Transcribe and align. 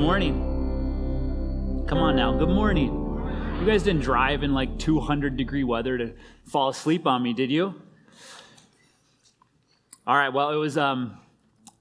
Morning. 0.00 1.84
Come 1.86 1.98
on 1.98 2.16
now. 2.16 2.32
Good 2.32 2.48
morning. 2.48 2.90
You 3.60 3.66
guys 3.66 3.82
didn't 3.82 4.00
drive 4.00 4.42
in 4.42 4.54
like 4.54 4.78
200 4.78 5.36
degree 5.36 5.62
weather 5.62 5.98
to 5.98 6.14
fall 6.46 6.70
asleep 6.70 7.06
on 7.06 7.22
me, 7.22 7.34
did 7.34 7.50
you? 7.50 7.74
All 10.06 10.16
right. 10.16 10.30
Well, 10.30 10.52
it 10.52 10.56
was 10.56 10.78
um, 10.78 11.18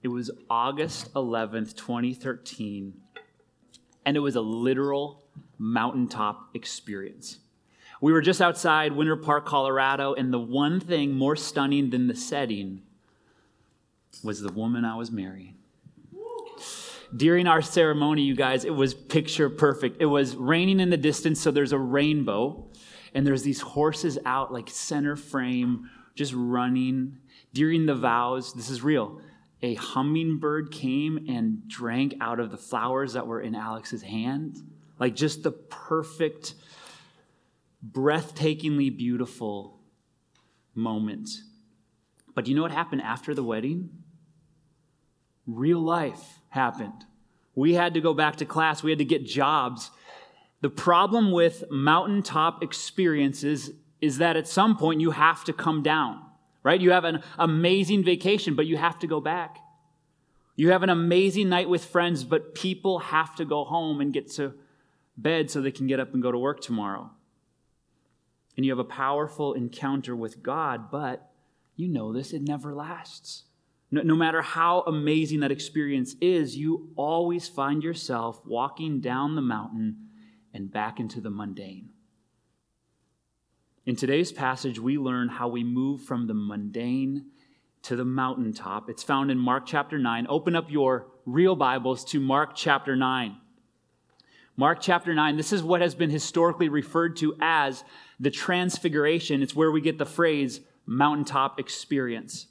it 0.03 0.09
was 0.09 0.29
August 0.49 1.13
11th, 1.13 1.77
2013, 1.77 2.93
and 4.05 4.17
it 4.17 4.19
was 4.19 4.35
a 4.35 4.41
literal 4.41 5.23
mountaintop 5.57 6.49
experience. 6.53 7.37
We 8.01 8.11
were 8.11 8.21
just 8.21 8.41
outside 8.41 8.91
Winter 8.91 9.15
Park, 9.15 9.45
Colorado, 9.45 10.13
and 10.13 10.33
the 10.33 10.39
one 10.39 10.81
thing 10.81 11.13
more 11.13 11.37
stunning 11.37 11.89
than 11.89 12.07
the 12.07 12.15
setting 12.15 12.81
was 14.25 14.41
the 14.41 14.51
woman 14.51 14.83
I 14.83 14.97
was 14.97 15.09
marrying. 15.09 15.58
During 17.15 17.47
our 17.47 17.61
ceremony, 17.61 18.21
you 18.21 18.35
guys, 18.35 18.65
it 18.65 18.73
was 18.73 18.93
picture 18.93 19.49
perfect. 19.49 20.01
It 20.01 20.05
was 20.05 20.35
raining 20.35 20.79
in 20.79 20.89
the 20.89 20.97
distance, 20.97 21.41
so 21.41 21.49
there's 21.49 21.71
a 21.71 21.79
rainbow, 21.79 22.67
and 23.13 23.25
there's 23.25 23.41
these 23.41 23.61
horses 23.61 24.19
out, 24.25 24.53
like 24.53 24.69
center 24.69 25.15
frame, 25.15 25.89
just 26.15 26.33
running. 26.35 27.17
During 27.51 27.87
the 27.87 27.95
vows, 27.95 28.53
this 28.53 28.69
is 28.69 28.83
real. 28.83 29.21
A 29.61 29.73
hummingbird 29.73 30.71
came 30.71 31.25
and 31.27 31.67
drank 31.67 32.15
out 32.21 32.39
of 32.39 32.51
the 32.51 32.57
flowers 32.57 33.13
that 33.13 33.25
were 33.25 33.41
in 33.41 33.55
Alex's 33.55 34.03
hand. 34.03 34.57
Like 34.99 35.15
just 35.15 35.43
the 35.43 35.51
perfect, 35.51 36.53
breathtakingly 37.85 38.95
beautiful 38.95 39.79
moment. 40.75 41.29
But 42.35 42.45
do 42.45 42.51
you 42.51 42.55
know 42.55 42.61
what 42.61 42.71
happened 42.71 43.01
after 43.01 43.33
the 43.33 43.43
wedding? 43.43 43.89
Real 45.47 45.79
life 45.79 46.38
happened. 46.49 47.05
We 47.55 47.73
had 47.73 47.93
to 47.95 48.01
go 48.01 48.13
back 48.13 48.37
to 48.37 48.45
class, 48.45 48.83
we 48.83 48.91
had 48.91 48.99
to 48.99 49.05
get 49.05 49.25
jobs. 49.25 49.91
The 50.61 50.69
problem 50.69 51.31
with 51.31 51.63
mountaintop 51.69 52.63
experiences 52.63 53.71
is 54.01 54.17
that 54.17 54.35
at 54.35 54.47
some 54.47 54.77
point 54.77 55.01
you 55.01 55.11
have 55.11 55.43
to 55.45 55.53
come 55.53 55.83
down, 55.83 56.21
right? 56.63 56.79
You 56.79 56.91
have 56.91 57.05
an 57.05 57.23
amazing 57.37 58.03
vacation, 58.03 58.55
but 58.55 58.65
you 58.65 58.77
have 58.77 58.99
to 58.99 59.07
go 59.07 59.21
back. 59.21 59.57
You 60.55 60.71
have 60.71 60.83
an 60.83 60.89
amazing 60.89 61.47
night 61.47 61.69
with 61.69 61.85
friends, 61.85 62.25
but 62.25 62.53
people 62.53 62.99
have 62.99 63.35
to 63.37 63.45
go 63.45 63.63
home 63.63 64.01
and 64.01 64.11
get 64.11 64.29
to 64.31 64.53
bed 65.15 65.49
so 65.49 65.61
they 65.61 65.71
can 65.71 65.87
get 65.87 65.99
up 65.99 66.13
and 66.13 66.21
go 66.21 66.31
to 66.31 66.37
work 66.37 66.59
tomorrow. 66.59 67.09
And 68.57 68.65
you 68.65 68.71
have 68.73 68.79
a 68.79 68.83
powerful 68.83 69.53
encounter 69.53 70.15
with 70.15 70.43
God, 70.43 70.91
but 70.91 71.31
you 71.77 71.87
know 71.87 72.11
this, 72.11 72.33
it 72.33 72.41
never 72.41 72.75
lasts. 72.75 73.43
No, 73.91 74.01
no, 74.01 74.15
matter 74.15 74.41
how 74.41 74.81
amazing 74.81 75.39
that 75.39 75.51
experience 75.51 76.15
is, 76.21 76.55
you 76.55 76.89
always 76.95 77.47
find 77.47 77.83
yourself 77.83 78.39
walking 78.45 79.01
down 79.01 79.35
the 79.35 79.41
mountain 79.41 80.09
and 80.53 80.71
back 80.71 80.99
into 80.99 81.19
the 81.21 81.31
mundane. 81.31 81.89
In 83.85 83.95
today's 83.95 84.31
passage, 84.31 84.79
we 84.79 84.99
learn 84.99 85.29
how 85.29 85.47
we 85.47 85.63
move 85.63 86.03
from 86.03 86.27
the 86.27 86.35
mundane 86.35 87.25
to 87.83 87.95
the 87.95 88.05
mountaintop. 88.05 88.89
It's 88.89 89.01
found 89.01 89.31
in 89.31 89.39
Mark 89.39 89.65
chapter 89.65 89.97
9. 89.97 90.27
Open 90.29 90.55
up 90.55 90.69
your 90.69 91.07
real 91.25 91.55
Bibles 91.55 92.03
to 92.05 92.19
Mark 92.19 92.55
chapter 92.55 92.95
9. 92.95 93.37
Mark 94.55 94.79
chapter 94.81 95.15
9, 95.15 95.37
this 95.37 95.53
is 95.53 95.63
what 95.63 95.79
has 95.79 95.95
been 95.95 96.09
historically 96.09 96.67
referred 96.67 97.15
to 97.15 97.33
as 97.39 97.83
the 98.19 98.29
transfiguration. 98.29 99.41
It's 99.41 99.55
where 99.55 99.71
we 99.71 99.79
get 99.79 99.97
the 99.97 100.05
phrase 100.05 100.59
mountaintop 100.85 101.59
experience. 101.59 102.47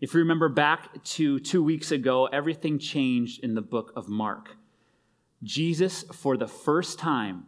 If 0.00 0.14
you 0.14 0.20
remember 0.20 0.48
back 0.48 1.02
to 1.02 1.40
two 1.40 1.62
weeks 1.62 1.90
ago, 1.90 2.26
everything 2.26 2.78
changed 2.78 3.42
in 3.42 3.54
the 3.54 3.62
book 3.62 3.92
of 3.96 4.08
Mark. 4.08 4.56
Jesus, 5.42 6.04
for 6.12 6.36
the 6.36 6.46
first 6.46 6.98
time, 6.98 7.46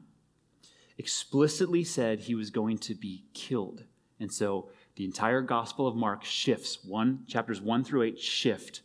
explicitly 0.99 1.85
said 1.85 2.21
he 2.21 2.35
was 2.35 2.51
going 2.51 2.79
to 2.79 2.95
be 2.95 3.25
killed. 3.35 3.85
And 4.19 4.33
so 4.33 4.71
the 4.97 5.05
entire 5.05 5.43
Gospel 5.43 5.87
of 5.87 5.95
Mark 5.95 6.25
shifts. 6.25 6.85
One, 6.85 7.21
chapters 7.29 7.61
1 7.61 7.85
through 7.85 8.03
8 8.03 8.21
shift 8.21 8.83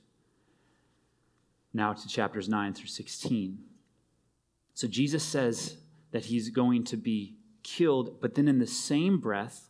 now 1.73 1.91
to 1.91 2.07
chapters 2.07 2.47
9 2.47 2.73
through 2.73 2.87
16. 2.87 3.59
So 4.73 4.87
Jesus 4.87 5.23
says 5.23 5.77
that 6.11 6.25
he's 6.25 6.49
going 6.49 6.85
to 6.85 6.97
be 6.97 7.35
killed, 7.63 8.21
but 8.21 8.35
then 8.35 8.47
in 8.47 8.59
the 8.59 8.67
same 8.67 9.19
breath, 9.19 9.69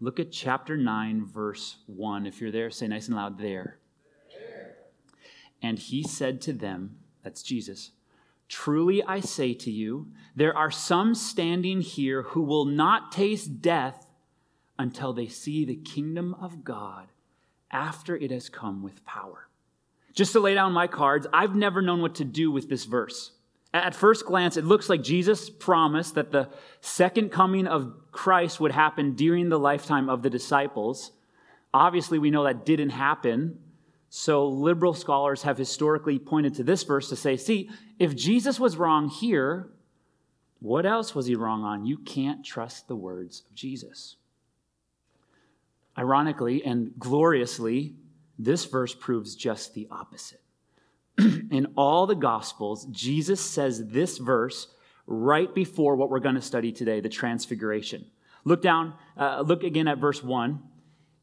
Look 0.00 0.20
at 0.20 0.30
chapter 0.30 0.76
9, 0.76 1.24
verse 1.24 1.76
1. 1.86 2.26
If 2.26 2.40
you're 2.40 2.50
there, 2.50 2.70
say 2.70 2.86
nice 2.86 3.06
and 3.06 3.16
loud, 3.16 3.38
there. 3.38 3.78
And 5.62 5.78
he 5.78 6.02
said 6.02 6.40
to 6.42 6.52
them, 6.52 6.98
that's 7.22 7.42
Jesus, 7.42 7.92
Truly 8.48 9.02
I 9.02 9.20
say 9.20 9.54
to 9.54 9.70
you, 9.70 10.08
there 10.36 10.56
are 10.56 10.70
some 10.70 11.14
standing 11.14 11.80
here 11.80 12.22
who 12.22 12.42
will 12.42 12.64
not 12.64 13.10
taste 13.10 13.60
death 13.60 14.06
until 14.78 15.12
they 15.12 15.26
see 15.26 15.64
the 15.64 15.76
kingdom 15.76 16.34
of 16.34 16.62
God 16.62 17.08
after 17.70 18.16
it 18.16 18.30
has 18.30 18.48
come 18.48 18.82
with 18.82 19.04
power. 19.04 19.48
Just 20.14 20.32
to 20.32 20.40
lay 20.40 20.54
down 20.54 20.72
my 20.72 20.86
cards, 20.86 21.26
I've 21.32 21.56
never 21.56 21.82
known 21.82 22.00
what 22.00 22.14
to 22.16 22.24
do 22.24 22.50
with 22.50 22.68
this 22.68 22.84
verse. 22.84 23.32
At 23.84 23.94
first 23.94 24.24
glance, 24.24 24.56
it 24.56 24.64
looks 24.64 24.88
like 24.88 25.02
Jesus 25.02 25.50
promised 25.50 26.14
that 26.14 26.32
the 26.32 26.48
second 26.80 27.30
coming 27.30 27.66
of 27.66 27.92
Christ 28.10 28.58
would 28.58 28.72
happen 28.72 29.12
during 29.14 29.48
the 29.48 29.58
lifetime 29.58 30.08
of 30.08 30.22
the 30.22 30.30
disciples. 30.30 31.12
Obviously, 31.74 32.18
we 32.18 32.30
know 32.30 32.44
that 32.44 32.64
didn't 32.64 32.90
happen. 32.90 33.58
So, 34.08 34.46
liberal 34.46 34.94
scholars 34.94 35.42
have 35.42 35.58
historically 35.58 36.18
pointed 36.18 36.54
to 36.54 36.62
this 36.62 36.84
verse 36.84 37.10
to 37.10 37.16
say, 37.16 37.36
see, 37.36 37.68
if 37.98 38.16
Jesus 38.16 38.58
was 38.58 38.78
wrong 38.78 39.08
here, 39.08 39.68
what 40.60 40.86
else 40.86 41.14
was 41.14 41.26
he 41.26 41.34
wrong 41.34 41.62
on? 41.62 41.84
You 41.84 41.98
can't 41.98 42.44
trust 42.44 42.88
the 42.88 42.96
words 42.96 43.42
of 43.46 43.54
Jesus. 43.54 44.16
Ironically 45.98 46.64
and 46.64 46.92
gloriously, 46.98 47.94
this 48.38 48.64
verse 48.64 48.94
proves 48.94 49.34
just 49.34 49.74
the 49.74 49.86
opposite. 49.90 50.40
in 51.50 51.72
all 51.76 52.06
the 52.06 52.14
Gospels, 52.14 52.86
Jesus 52.86 53.40
says 53.40 53.88
this 53.88 54.18
verse 54.18 54.68
right 55.06 55.54
before 55.54 55.96
what 55.96 56.10
we're 56.10 56.20
going 56.20 56.34
to 56.34 56.42
study 56.42 56.72
today, 56.72 57.00
the 57.00 57.08
Transfiguration. 57.08 58.06
Look 58.44 58.62
down, 58.62 58.94
uh, 59.16 59.42
look 59.46 59.62
again 59.62 59.88
at 59.88 59.98
verse 59.98 60.22
1. 60.22 60.62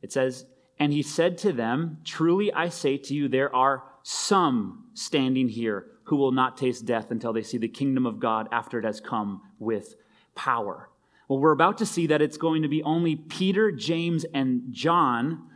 It 0.02 0.12
says, 0.12 0.46
And 0.80 0.92
he 0.92 1.02
said 1.02 1.38
to 1.40 1.54
them, 1.54 2.00
Truly 2.04 2.52
I 2.52 2.70
say 2.70 2.98
to 2.98 3.14
you, 3.14 3.28
there 3.28 3.54
are 3.56 3.84
some 4.04 4.90
standing 4.94 5.48
here 5.48 5.88
who 6.06 6.18
will 6.18 6.32
not 6.32 6.58
taste 6.58 6.86
death 6.86 7.12
until 7.12 7.32
they 7.32 7.44
see 7.44 7.58
the 7.58 7.68
kingdom 7.68 8.06
of 8.06 8.20
God 8.20 8.50
after 8.52 8.80
it 8.80 8.86
has 8.86 9.00
come 9.00 9.42
with 9.60 9.96
power. 10.36 10.90
Well, 11.28 11.40
we're 11.40 11.52
about 11.52 11.78
to 11.78 11.86
see 11.86 12.08
that 12.08 12.22
it's 12.22 12.38
going 12.38 12.64
to 12.64 12.68
be 12.68 12.84
only 12.84 13.16
Peter, 13.16 13.72
James, 13.72 14.26
and 14.34 14.64
John 14.72 15.50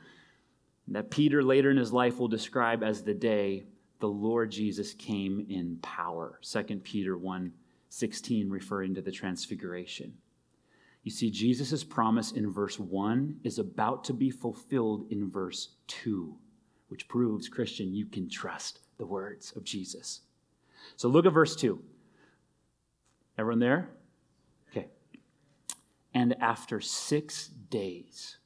that 0.87 1.11
Peter 1.11 1.43
later 1.43 1.69
in 1.69 1.77
his 1.77 1.91
life 1.91 2.17
will 2.17 2.29
describe 2.29 2.81
as 2.81 3.03
the 3.03 3.13
day 3.13 3.65
the 3.99 4.07
Lord 4.07 4.51
Jesus 4.51 4.93
came 4.93 5.45
in 5.49 5.77
power. 5.81 6.39
2 6.41 6.63
Peter 6.83 7.17
1 7.17 7.51
16, 7.89 8.49
referring 8.49 8.93
to 8.95 9.01
the 9.01 9.11
transfiguration. 9.11 10.13
You 11.03 11.11
see, 11.11 11.31
Jesus' 11.31 11.85
promise 11.85 12.33
in 12.33 12.51
verse 12.51 12.77
1 12.77 13.39
is 13.45 13.59
about 13.59 14.03
to 14.05 14.13
be 14.13 14.29
fulfilled 14.29 15.07
in 15.09 15.31
verse 15.31 15.69
2, 15.87 16.35
which 16.89 17.07
proves, 17.07 17.47
Christian, 17.47 17.93
you 17.93 18.05
can 18.05 18.29
trust 18.29 18.81
the 18.97 19.05
words 19.05 19.53
of 19.55 19.63
Jesus. 19.63 20.21
So 20.97 21.07
look 21.07 21.25
at 21.25 21.31
verse 21.31 21.55
2. 21.55 21.81
Everyone 23.37 23.59
there? 23.59 23.89
Okay. 24.69 24.87
And 26.13 26.35
after 26.41 26.81
six 26.81 27.47
days, 27.47 28.37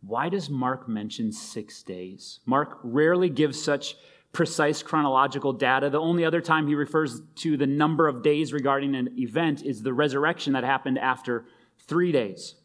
why 0.00 0.28
does 0.28 0.50
Mark 0.50 0.88
mention 0.88 1.30
six 1.32 1.82
days? 1.82 2.40
Mark 2.44 2.78
rarely 2.82 3.28
gives 3.28 3.62
such 3.62 3.96
precise 4.34 4.82
chronological 4.82 5.52
data. 5.52 5.88
The 5.88 6.00
only 6.00 6.24
other 6.24 6.42
time 6.42 6.66
he 6.66 6.74
refers 6.74 7.22
to 7.36 7.56
the 7.56 7.66
number 7.66 8.08
of 8.08 8.22
days 8.22 8.52
regarding 8.52 8.94
an 8.94 9.18
event 9.18 9.62
is 9.62 9.82
the 9.82 9.94
resurrection 9.94 10.52
that 10.52 10.64
happened 10.64 10.98
after 10.98 11.46
three 11.86 12.12
days. 12.12 12.56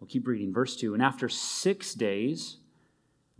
We'll 0.00 0.08
keep 0.08 0.26
reading. 0.26 0.54
Verse 0.54 0.76
2 0.76 0.94
And 0.94 1.02
after 1.02 1.28
six 1.28 1.92
days, 1.92 2.58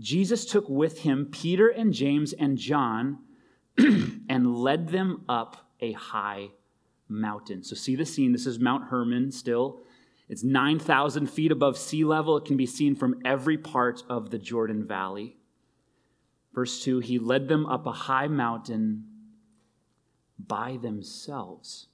Jesus 0.00 0.44
took 0.44 0.68
with 0.68 1.00
him 1.00 1.28
Peter 1.30 1.68
and 1.68 1.92
James 1.92 2.32
and 2.32 2.58
John 2.58 3.20
and 3.78 4.56
led 4.56 4.88
them 4.88 5.24
up 5.28 5.70
a 5.80 5.92
high 5.92 6.48
mountain. 7.08 7.62
So, 7.62 7.76
see 7.76 7.94
the 7.94 8.04
scene. 8.04 8.32
This 8.32 8.46
is 8.46 8.58
Mount 8.58 8.84
Hermon 8.84 9.30
still. 9.30 9.82
It's 10.28 10.42
9,000 10.42 11.26
feet 11.26 11.52
above 11.52 11.78
sea 11.78 12.04
level. 12.04 12.36
It 12.38 12.46
can 12.46 12.56
be 12.56 12.66
seen 12.66 12.96
from 12.96 13.20
every 13.24 13.58
part 13.58 14.02
of 14.08 14.30
the 14.30 14.38
Jordan 14.38 14.86
Valley. 14.86 15.36
Verse 16.54 16.82
2 16.82 17.00
He 17.00 17.18
led 17.18 17.48
them 17.48 17.66
up 17.66 17.86
a 17.86 17.92
high 17.92 18.28
mountain 18.28 19.04
by 20.38 20.78
themselves. 20.80 21.88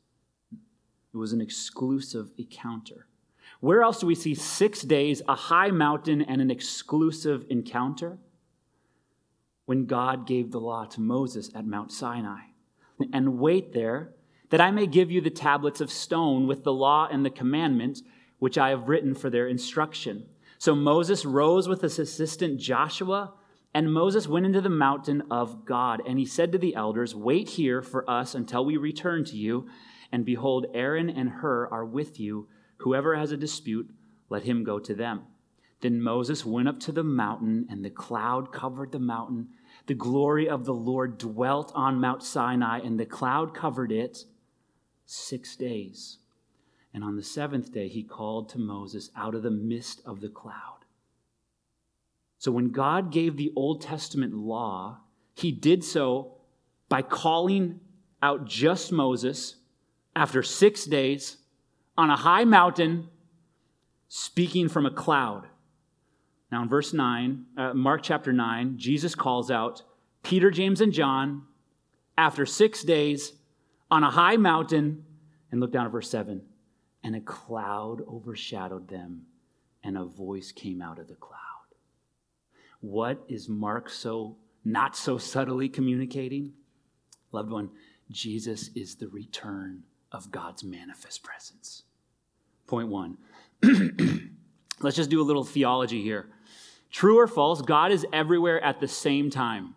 It 0.53 1.17
was 1.17 1.33
an 1.33 1.41
exclusive 1.41 2.31
encounter. 2.39 3.07
Where 3.61 3.83
else 3.83 4.01
do 4.01 4.07
we 4.07 4.15
see 4.15 4.35
six 4.35 4.83
days, 4.83 5.23
a 5.29 5.35
high 5.35 5.71
mountain, 5.71 6.23
and 6.23 6.41
an 6.41 6.51
exclusive 6.51 7.45
encounter? 7.51 8.19
When 9.67 9.87
God 9.87 10.27
gave 10.27 10.51
the 10.51 10.61
law 10.61 10.85
to 10.87 11.01
Moses 11.01 11.51
at 11.55 11.67
Mount 11.67 11.93
Sinai. 11.93 12.41
and 13.13 13.39
wait 13.39 13.73
there, 13.73 14.13
that 14.51 14.61
I 14.61 14.71
may 14.71 14.87
give 14.87 15.11
you 15.11 15.23
the 15.23 15.31
tablets 15.31 15.81
of 15.81 15.91
stone 15.91 16.47
with 16.47 16.65
the 16.65 16.73
law 16.73 17.09
and 17.11 17.25
the 17.25 17.31
commandments, 17.31 18.03
which 18.39 18.59
I 18.59 18.71
have 18.71 18.89
written 18.89 19.15
for 19.15 19.31
their 19.31 19.49
instruction. 19.49 20.27
So 20.59 20.75
Moses 20.75 21.25
rose 21.25 21.67
with 21.67 21.81
his 21.81 21.99
assistant 21.99 22.61
Joshua, 22.61 23.33
and 23.73 23.93
Moses 23.93 24.27
went 24.27 24.47
into 24.47 24.61
the 24.61 24.69
mountain 24.69 25.23
of 25.31 25.65
God. 25.65 26.03
And 26.07 26.19
he 26.19 26.27
said 26.27 26.53
to 26.53 26.59
the 26.59 26.75
elders, 26.75 27.15
Wait 27.15 27.51
here 27.51 27.83
for 27.83 28.09
us 28.11 28.35
until 28.35 28.65
we 28.65 28.77
return 28.77 29.25
to 29.27 29.37
you. 29.37 29.69
And 30.11 30.25
behold, 30.25 30.67
Aaron 30.75 31.09
and 31.09 31.31
Hur 31.31 31.69
are 31.69 31.85
with 31.85 32.19
you. 32.19 32.49
Whoever 32.79 33.15
has 33.15 33.31
a 33.31 33.37
dispute, 33.37 33.91
let 34.29 34.43
him 34.43 34.65
go 34.65 34.79
to 34.81 34.95
them. 34.95 35.23
Then 35.81 36.03
Moses 36.03 36.45
went 36.45 36.69
up 36.69 36.81
to 36.81 36.93
the 36.93 37.05
mountain, 37.05 37.67
and 37.71 37.85
the 37.85 37.91
cloud 37.91 38.53
covered 38.53 38.93
the 38.93 38.99
mountain. 38.99 39.49
The 39.87 39.95
glory 39.95 40.49
of 40.49 40.65
the 40.65 40.75
Lord 40.75 41.17
dwelt 41.17 41.73
on 41.75 42.01
Mount 42.01 42.23
Sinai, 42.23 42.81
and 42.81 42.99
the 42.99 43.07
cloud 43.07 43.55
covered 43.55 43.93
it 43.93 44.25
six 45.07 45.57
days. 45.57 46.19
And 46.93 47.05
on 47.05 47.17
the 47.17 47.23
seventh 47.23 47.73
day, 47.73 47.89
he 47.89 48.03
called 48.03 48.49
to 48.51 48.59
Moses 48.59 49.11
out 49.17 49.35
of 49.35 49.43
the 49.43 49.51
midst 49.51 50.03
of 50.05 50.21
the 50.21 50.29
cloud. 50.29 50.80
So 52.41 52.51
when 52.51 52.71
God 52.71 53.13
gave 53.13 53.37
the 53.37 53.53
Old 53.55 53.83
Testament 53.83 54.33
law, 54.33 55.01
he 55.35 55.53
did 55.53 55.85
so 55.85 56.39
by 56.89 57.03
calling 57.03 57.81
out 58.23 58.47
just 58.47 58.91
Moses 58.93 59.57
after 60.17 60.43
six 60.43 60.87
days 60.87 61.37
on 61.99 62.09
a 62.09 62.17
high 62.17 62.47
mountain, 62.47 63.09
speaking 64.09 64.71
from 64.71 64.87
a 64.87 64.91
cloud. 64.91 65.49
Now, 66.51 66.63
in 66.63 66.69
verse 66.71 66.95
9, 66.95 67.45
uh, 67.59 67.75
Mark 67.75 68.01
chapter 68.03 68.33
9, 68.33 68.79
Jesus 68.79 69.15
calls 69.15 69.51
out 69.51 69.83
Peter, 70.23 70.51
James, 70.51 70.81
and 70.81 70.95
John 70.95 71.43
after 72.17 72.47
six 72.47 72.83
days 72.83 73.35
on 73.91 74.03
a 74.03 74.11
high 74.11 74.39
mountain. 74.39 75.05
And 75.53 75.61
look 75.61 75.73
down 75.73 75.85
at 75.85 75.93
verse 75.93 76.09
7. 76.09 76.41
And 77.05 77.15
a 77.15 77.21
cloud 77.21 78.01
overshadowed 78.09 78.89
them, 78.89 79.27
and 79.85 79.99
a 79.99 80.05
voice 80.07 80.53
came 80.53 80.81
out 80.81 80.99
of 80.99 81.07
the 81.07 81.17
cloud. 81.17 81.50
What 82.81 83.23
is 83.29 83.49
Mark 83.49 83.91
so 83.91 84.37
not 84.65 84.97
so 84.97 85.19
subtly 85.19 85.69
communicating? 85.69 86.53
Loved 87.33 87.51
one, 87.51 87.71
Jesus 88.11 88.71
is 88.75 88.97
the 88.97 89.09
return 89.09 89.85
of 90.13 90.31
God's 90.31 90.65
manifest 90.65 91.23
presence. 91.23 91.85
Point 92.67 92.89
one. 92.89 93.19
Let's 94.81 94.97
just 94.97 95.11
do 95.11 95.21
a 95.21 95.25
little 95.25 95.45
theology 95.45 96.03
here. 96.03 96.29
True 96.91 97.19
or 97.19 97.27
false, 97.27 97.63
God 97.63 97.93
is 97.93 98.07
everywhere 98.13 98.63
at 98.65 98.81
the 98.81 98.89
same 98.89 99.31
time. 99.31 99.75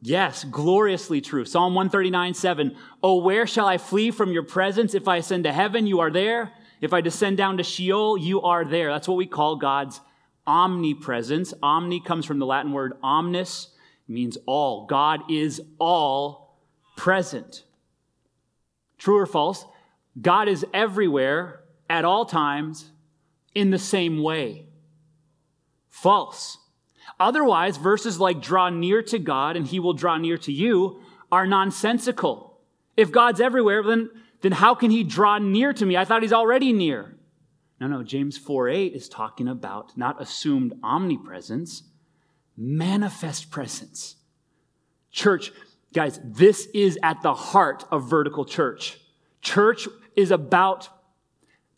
Yes, 0.00 0.44
gloriously 0.44 1.20
true. 1.20 1.44
Psalm 1.44 1.74
139, 1.74 2.34
7. 2.34 2.76
Oh, 3.02 3.20
where 3.20 3.46
shall 3.46 3.66
I 3.66 3.78
flee 3.78 4.12
from 4.12 4.30
your 4.30 4.44
presence? 4.44 4.94
If 4.94 5.08
I 5.08 5.16
ascend 5.16 5.44
to 5.44 5.52
heaven, 5.52 5.86
you 5.86 6.00
are 6.00 6.10
there. 6.10 6.52
If 6.80 6.92
I 6.92 7.00
descend 7.00 7.36
down 7.36 7.56
to 7.56 7.64
Sheol, 7.64 8.16
you 8.16 8.42
are 8.42 8.64
there. 8.64 8.92
That's 8.92 9.08
what 9.08 9.16
we 9.16 9.26
call 9.26 9.56
God's 9.56 10.00
omnipresence. 10.48 11.54
Omni 11.62 12.00
comes 12.00 12.24
from 12.24 12.38
the 12.38 12.46
Latin 12.46 12.72
word 12.72 12.94
omnis, 13.02 13.68
it 14.08 14.12
means 14.12 14.38
all. 14.46 14.86
God 14.86 15.30
is 15.30 15.60
all 15.78 16.56
present. 16.96 17.64
True 18.96 19.18
or 19.18 19.26
false? 19.26 19.64
God 20.20 20.48
is 20.48 20.66
everywhere 20.74 21.60
at 21.88 22.04
all 22.04 22.24
times 22.24 22.90
in 23.54 23.70
the 23.70 23.78
same 23.78 24.22
way. 24.22 24.66
False. 25.88 26.58
Otherwise, 27.20 27.76
verses 27.76 28.18
like 28.18 28.40
draw 28.40 28.70
near 28.70 29.02
to 29.02 29.18
God 29.18 29.56
and 29.56 29.66
he 29.66 29.78
will 29.78 29.92
draw 29.92 30.16
near 30.16 30.38
to 30.38 30.52
you 30.52 31.00
are 31.30 31.46
nonsensical. 31.46 32.58
If 32.96 33.12
God's 33.12 33.40
everywhere, 33.40 33.82
then, 33.82 34.10
then 34.40 34.52
how 34.52 34.74
can 34.74 34.90
he 34.90 35.04
draw 35.04 35.38
near 35.38 35.72
to 35.72 35.84
me? 35.84 35.96
I 35.96 36.04
thought 36.04 36.22
he's 36.22 36.32
already 36.32 36.72
near. 36.72 37.14
No, 37.80 37.86
no, 37.86 38.02
James 38.02 38.36
4 38.36 38.68
8 38.68 38.94
is 38.94 39.08
talking 39.08 39.48
about 39.48 39.96
not 39.96 40.20
assumed 40.20 40.74
omnipresence, 40.82 41.84
manifest 42.56 43.50
presence. 43.50 44.16
Church, 45.12 45.52
guys, 45.92 46.20
this 46.24 46.66
is 46.74 46.98
at 47.02 47.22
the 47.22 47.34
heart 47.34 47.84
of 47.90 48.10
vertical 48.10 48.44
church. 48.44 48.98
Church 49.40 49.86
is 50.16 50.30
about, 50.32 50.88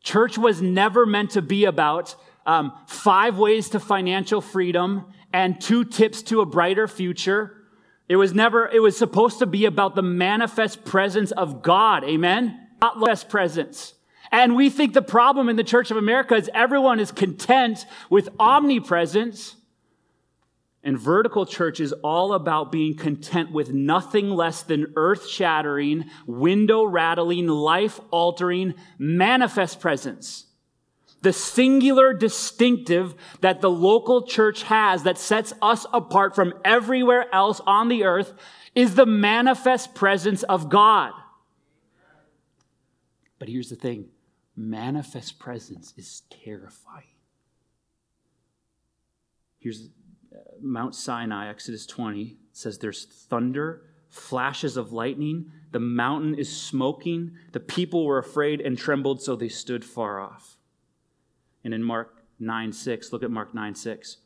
church 0.03 0.39
was 0.39 0.63
never 0.63 1.05
meant 1.05 1.31
to 1.31 1.43
be 1.43 1.67
about 1.67 2.17
um, 2.47 2.73
five 2.87 3.39
ways 3.39 3.69
to 3.71 3.81
financial 3.81 4.41
freedom 4.41 5.13
and 5.33 5.61
two 5.61 5.85
tips 5.85 6.23
to 6.23 6.41
a 6.41 6.47
brighter 6.47 6.89
future. 6.89 7.57
It 8.09 8.17
was 8.17 8.35
never, 8.35 8.69
it 8.69 8.81
was 8.81 8.97
supposed 8.97 9.39
to 9.41 9.47
be 9.47 9.67
about 9.67 9.95
the 9.95 10.03
manifest 10.03 10.85
presence 10.85 11.31
of 11.31 11.63
God. 11.63 12.03
Amen? 12.05 12.69
Not 12.81 12.99
less 12.99 13.23
presence. 13.23 13.95
And 14.33 14.55
we 14.55 14.71
think 14.71 14.95
the 14.95 15.03
problem 15.03 15.49
in 15.49 15.57
the 15.57 15.65
Church 15.65 15.91
of 15.91 15.97
America 15.97 16.35
is 16.35 16.51
everyone 16.55 17.01
is 17.01 17.11
content 17.11 17.85
with 18.09 18.29
omnipresence. 18.39 19.57
And 20.83 20.99
vertical 20.99 21.45
church 21.45 21.79
is 21.79 21.93
all 21.93 22.33
about 22.33 22.73
being 22.73 22.97
content 22.97 23.53
with 23.53 23.71
nothing 23.73 24.31
less 24.31 24.63
than 24.63 24.95
earth 24.97 25.29
shattering, 25.29 26.07
window 26.27 26.85
rattling, 26.85 27.49
life 27.49 28.01
altering, 28.11 28.75
manifest 28.99 29.81
presence. 29.81 30.47
The 31.23 31.35
singular 31.35 32.15
distinctive 32.15 33.15
that 33.43 33.61
the 33.61 33.69
local 33.69 34.23
church 34.23 34.63
has 34.63 35.03
that 35.03 35.19
sets 35.19 35.53
us 35.61 35.85
apart 35.93 36.35
from 36.35 36.55
everywhere 36.65 37.27
else 37.31 37.61
on 37.67 37.89
the 37.89 38.05
earth 38.05 38.33
is 38.75 38.95
the 38.95 39.05
manifest 39.05 39.95
presence 39.95 40.45
of 40.45 40.71
God. 40.71 41.13
But 43.39 43.49
here's 43.49 43.69
the 43.69 43.77
thing 43.77 44.09
manifest 44.61 45.39
presence 45.39 45.95
is 45.97 46.23
terrifying. 46.31 47.05
Here's 49.59 49.89
uh, 50.35 50.39
Mount 50.61 50.95
Sinai, 50.95 51.49
Exodus 51.49 51.87
20, 51.87 52.37
says 52.53 52.79
there's 52.79 53.05
thunder, 53.05 53.83
flashes 54.09 54.77
of 54.77 54.93
lightning, 54.93 55.51
the 55.73 55.81
mountain 55.81 56.35
is 56.35 56.55
smoking, 56.55 57.33
the 57.53 57.61
people 57.61 58.05
were 58.05 58.19
afraid 58.19 58.61
and 58.61 58.77
trembled, 58.77 59.23
so 59.23 59.37
they 59.37 59.49
stood 59.49 59.85
far 59.85 60.21
off. 60.21 60.57
And 61.65 61.73
in 61.73 61.83
Mark 61.83 62.23
9 62.39 62.73
6, 62.73 63.13
look 63.13 63.23
at 63.23 63.31
Mark 63.31 63.55
9 63.55 63.75
6. 63.75 64.19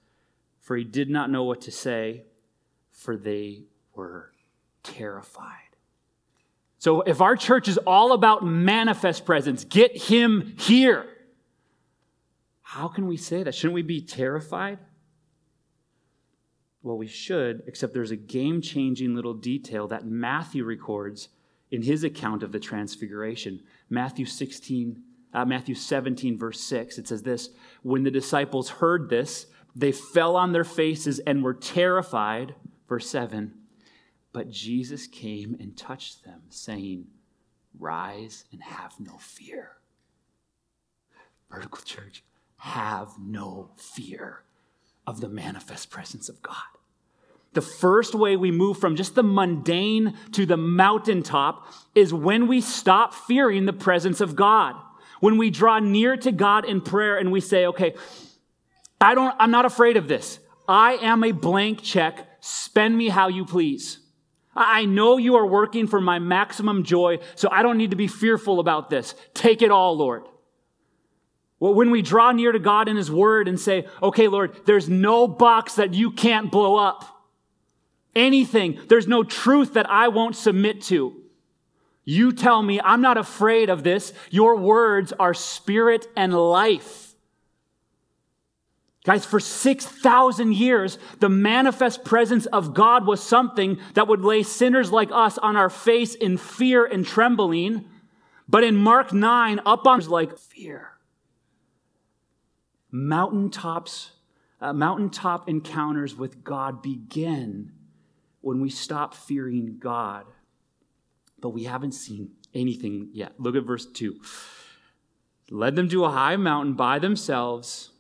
For 0.61 0.77
he 0.77 0.85
did 0.85 1.11
not 1.11 1.31
know 1.31 1.45
what 1.45 1.61
to 1.63 1.71
say, 1.71 2.25
for 2.91 3.17
they 3.17 3.65
were 3.95 4.33
terrified. 4.83 5.64
So 6.85 7.01
if 7.01 7.23
our 7.23 7.35
church 7.35 7.67
is 7.67 7.79
all 7.79 8.13
about 8.13 8.45
manifest 8.45 9.25
presence, 9.25 9.65
get 9.65 9.97
him 9.97 10.55
here. 10.59 11.07
How 12.61 12.89
can 12.89 13.07
we 13.07 13.17
say 13.17 13.43
that? 13.43 13.55
Shouldn't 13.55 13.73
we 13.73 13.81
be 13.81 14.03
terrified? 14.03 14.79
Well, 16.83 16.99
we 16.99 17.07
should, 17.07 17.63
except 17.67 17.95
there's 17.95 18.11
a 18.11 18.17
game 18.17 18.61
changing 18.61 19.15
little 19.15 19.33
detail 19.33 19.89
that 19.89 20.05
Matthew 20.05 20.63
records 20.63 21.31
in 21.71 21.81
his 21.81 22.05
account 22.05 22.43
of 22.43 22.53
the 22.53 22.61
transfiguration. 22.61 23.63
Matthew 23.89 24.27
16, 24.27 25.03
uh, 25.33 25.47
Matthew 25.47 25.75
17, 25.75 26.37
verse 26.37 26.61
6, 26.61 26.99
it 26.99 27.09
says 27.09 27.23
this 27.23 27.49
When 27.83 28.03
the 28.03 28.11
disciples 28.11 28.69
heard 28.69 29.09
this, 29.09 29.47
they 29.75 29.91
fell 29.91 30.37
on 30.37 30.53
their 30.53 30.65
faces 30.65 31.19
and 31.21 31.43
were 31.43 31.55
terrified. 31.55 32.55
Verse 32.87 33.09
7 33.09 33.55
But 34.35 34.51
Jesus 34.51 35.07
came 35.07 35.57
and 35.61 35.77
touched 35.77 36.25
them, 36.25 36.43
saying, 36.49 37.07
Rise 37.79 38.45
and 38.53 38.61
have 38.63 38.99
no 38.99 39.17
fear. 39.17 39.77
Vertical 41.49 41.81
church, 41.85 42.25
have 42.57 43.13
no 43.17 43.71
fear 43.77 44.43
of 45.07 45.21
the 45.21 45.29
manifest 45.29 45.89
presence 45.89 46.29
of 46.29 46.43
God. 46.43 46.57
The 47.53 47.61
first 47.61 48.13
way 48.17 48.35
we 48.35 48.51
move 48.51 48.77
from 48.79 48.97
just 48.97 49.15
the 49.15 49.23
mundane 49.23 50.19
to 50.33 50.47
the 50.47 50.57
mountaintop 50.57 51.73
is 51.95 52.13
when 52.13 52.49
we 52.49 52.61
stop 52.61 53.15
fearing 53.15 53.67
the 53.67 53.73
presence 53.73 54.21
of 54.21 54.35
God. 54.35 54.75
When 55.21 55.39
we 55.39 55.51
draw 55.51 55.79
near 55.79 56.17
to 56.17 56.33
God 56.33 56.65
in 56.65 56.81
prayer 56.81 57.17
and 57.19 57.31
we 57.31 57.41
say, 57.41 57.67
okay, 57.67 57.95
I 59.01 59.15
don't, 59.15 59.35
I'm 59.39 59.53
not 59.53 59.65
afraid 59.65 59.97
of 59.97 60.09
this. 60.09 60.41
I 60.67 60.95
am 60.95 61.23
a 61.23 61.31
blank 61.31 61.83
check. 61.83 62.27
Spend 62.41 62.99
me 62.99 63.11
how 63.11 63.29
you 63.29 63.45
please. 63.45 64.01
I 64.57 64.85
know 64.85 65.17
you 65.19 65.37
are 65.37 65.47
working 65.47 65.87
for 65.87 66.01
my 66.01 66.19
maximum 66.19 66.85
joy, 66.85 67.19
so 67.35 67.49
I 67.51 67.63
don't 67.63 67.79
need 67.79 67.91
to 67.91 67.97
be 67.97 68.07
fearful 68.07 68.61
about 68.61 68.91
this. 68.91 69.15
Take 69.35 69.63
it 69.63 69.71
all, 69.71 69.97
Lord. 69.97 70.25
Well, 71.61 71.75
when 71.75 71.91
we 71.91 72.03
draw 72.03 72.33
near 72.33 72.53
to 72.53 72.59
God 72.59 72.89
in 72.89 72.97
His 72.97 73.11
Word 73.11 73.49
and 73.49 73.59
say, 73.59 73.87
okay, 74.03 74.29
Lord, 74.29 74.55
there's 74.67 74.89
no 74.89 75.27
box 75.27 75.77
that 75.77 75.95
you 75.95 76.11
can't 76.11 76.53
blow 76.53 76.77
up. 76.77 77.05
Anything. 78.15 78.81
There's 78.89 79.09
no 79.09 79.25
truth 79.25 79.75
that 79.75 79.91
I 79.91 80.09
won't 80.09 80.37
submit 80.37 80.83
to. 80.83 81.21
You 82.05 82.33
tell 82.33 82.63
me, 82.63 82.81
I'm 82.81 83.01
not 83.01 83.17
afraid 83.17 83.71
of 83.71 83.83
this. 83.83 84.13
Your 84.31 84.57
words 84.57 85.13
are 85.19 85.35
spirit 85.35 86.07
and 86.17 86.35
life. 86.35 87.04
Guys, 89.05 89.27
for 89.27 89.39
6,000 89.39 90.55
years, 90.55 90.99
the 91.21 91.29
manifest 91.29 92.05
presence 92.05 92.47
of 92.47 92.73
God 92.73 93.07
was 93.07 93.23
something 93.23 93.79
that 93.93 94.09
would 94.09 94.23
lay 94.23 94.43
sinners 94.43 94.91
like 94.91 95.11
us 95.13 95.37
on 95.37 95.57
our 95.57 95.69
face 95.69 96.15
in 96.15 96.39
fear 96.39 96.87
and 96.87 97.07
trembling. 97.07 97.85
But 98.49 98.65
in 98.65 98.77
Mark 98.77 99.13
9, 99.13 99.61
up 99.67 99.87
on 99.87 100.01
like 100.09 100.39
fear. 100.39 100.93
Mountaintops, 102.91 104.13
uh, 104.63 104.73
mountaintop 104.73 105.51
encounters 105.51 106.17
with 106.17 106.43
God 106.43 106.81
begin 106.81 107.73
when 108.41 108.61
we 108.61 108.71
stop 108.71 109.15
fearing 109.15 109.77
God. 109.79 110.25
But 111.39 111.51
we 111.51 111.65
haven't 111.65 111.93
seen 111.93 112.31
anything 112.55 113.11
yet. 113.13 113.39
Look 113.39 113.55
at 113.55 113.65
verse 113.65 113.85
2. 113.85 114.19
Led 115.51 115.77
them 115.77 115.91
to 115.91 116.07
a 116.07 116.11
high 116.11 116.37
mountain 116.37 116.73
by 116.73 116.99
themselves 116.99 117.91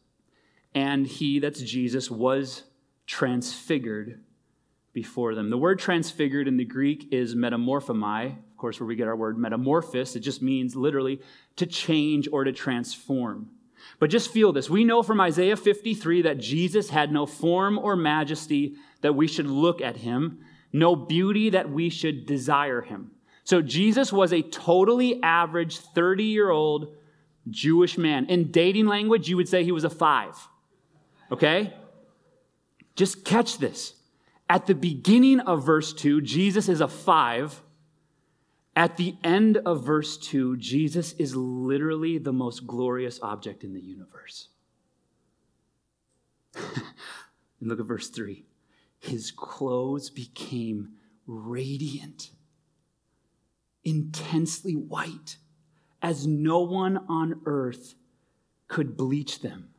and 0.75 1.07
he, 1.07 1.39
that's 1.39 1.61
Jesus, 1.61 2.11
was 2.11 2.65
transfigured 3.07 4.21
before 4.93 5.35
them. 5.35 5.51
The 5.51 5.59
word 5.59 5.79
transfigured 5.79 6.49
in 6.49 6.57
the 6.57 6.65
Greek 6.65 7.13
is 7.13 7.35
metamorphomai, 7.35 8.27
of 8.27 8.57
course, 8.57 8.81
where 8.81 8.87
we 8.87 8.97
get 8.97 9.09
our 9.09 9.17
word 9.17 9.37
metamorphosis. 9.37 10.17
It 10.17 10.21
just 10.21 10.41
means 10.41 10.75
literally 10.75 11.21
to 11.57 11.67
change 11.67 12.29
or 12.33 12.45
to 12.45 12.53
transform. 12.53 13.51
But 13.99 14.11
just 14.11 14.31
feel 14.31 14.53
this. 14.53 14.71
We 14.71 14.85
know 14.85 15.03
from 15.03 15.21
Isaiah 15.21 15.57
53 15.57 16.23
that 16.23 16.39
Jesus 16.39 16.91
had 16.91 17.13
no 17.13 17.27
form 17.27 17.79
or 17.79 17.97
majesty 17.97 18.77
that 19.03 19.15
we 19.15 19.27
should 19.27 19.47
look 19.47 19.83
at 19.83 19.99
him, 19.99 20.41
no 20.73 20.97
beauty 20.97 21.51
that 21.51 21.71
we 21.71 21.91
should 21.91 22.25
desire 22.25 22.81
him. 22.81 23.11
So 23.43 23.61
Jesus 23.61 24.13
was 24.13 24.33
a 24.33 24.43
totally 24.43 25.23
average 25.23 25.79
30 25.79 26.25
year 26.25 26.51
old 26.51 26.95
Jewish 27.51 27.99
man. 27.99 28.27
In 28.27 28.51
dating 28.51 28.87
language, 28.87 29.29
you 29.29 29.37
would 29.37 29.49
say 29.49 29.65
he 29.65 29.73
was 29.73 29.85
a 29.85 29.91
five. 29.91 30.35
Okay? 31.35 31.73
Just 32.95 33.25
catch 33.25 33.59
this. 33.59 33.95
At 34.49 34.67
the 34.67 34.75
beginning 34.75 35.41
of 35.41 35.67
verse 35.67 35.93
2, 35.93 36.21
Jesus 36.21 36.69
is 36.69 36.81
a 36.81 36.87
five. 36.87 37.61
At 38.77 38.97
the 38.97 39.17
end 39.25 39.57
of 39.57 39.85
verse 39.85 40.17
2, 40.17 40.57
Jesus 40.59 41.13
is 41.15 41.35
literally 41.35 42.19
the 42.19 42.33
most 42.33 42.69
glorious 42.69 43.19
object 43.21 43.65
in 43.65 43.73
the 43.73 43.81
universe. 43.81 44.47
and 46.55 46.63
look 47.61 47.81
at 47.81 47.87
verse 47.87 48.11
3. 48.11 48.45
His 49.01 49.33
clothes 49.33 50.11
became 50.11 50.91
radiant, 51.27 52.31
intensely 53.83 54.75
white, 54.77 55.39
as 56.01 56.29
no 56.29 56.61
one 56.61 57.05
on 57.09 57.41
earth 57.45 57.97
could 58.69 58.97
bleach 58.97 59.41
them. 59.41 59.74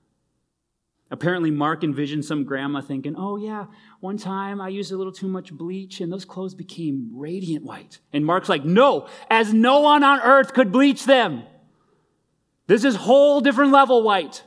Apparently, 1.12 1.52
Mark 1.52 1.84
envisioned 1.84 2.26
some 2.26 2.44
grandma 2.44 2.82
thinking, 2.82 3.16
oh, 3.16 3.38
yeah, 3.38 3.66
one 4.00 4.18
time 4.18 4.60
I 4.60 4.70
used 4.70 4.92
a 4.92 4.98
little 4.98 5.14
too 5.14 5.28
much 5.28 5.54
bleach 5.54 6.02
and 6.02 6.12
those 6.12 6.26
clothes 6.26 6.56
became 6.56 7.12
radiant 7.14 7.64
white. 7.64 8.00
And 8.12 8.26
Mark's 8.26 8.50
like, 8.50 8.66
no, 8.66 9.08
as 9.30 9.54
no 9.54 9.82
one 9.82 10.04
on 10.04 10.20
earth 10.22 10.54
could 10.54 10.72
bleach 10.72 11.06
them. 11.06 11.44
This 12.68 12.84
is 12.84 12.96
whole 12.96 13.40
different 13.42 13.72
level 13.72 14.02
white. 14.02 14.44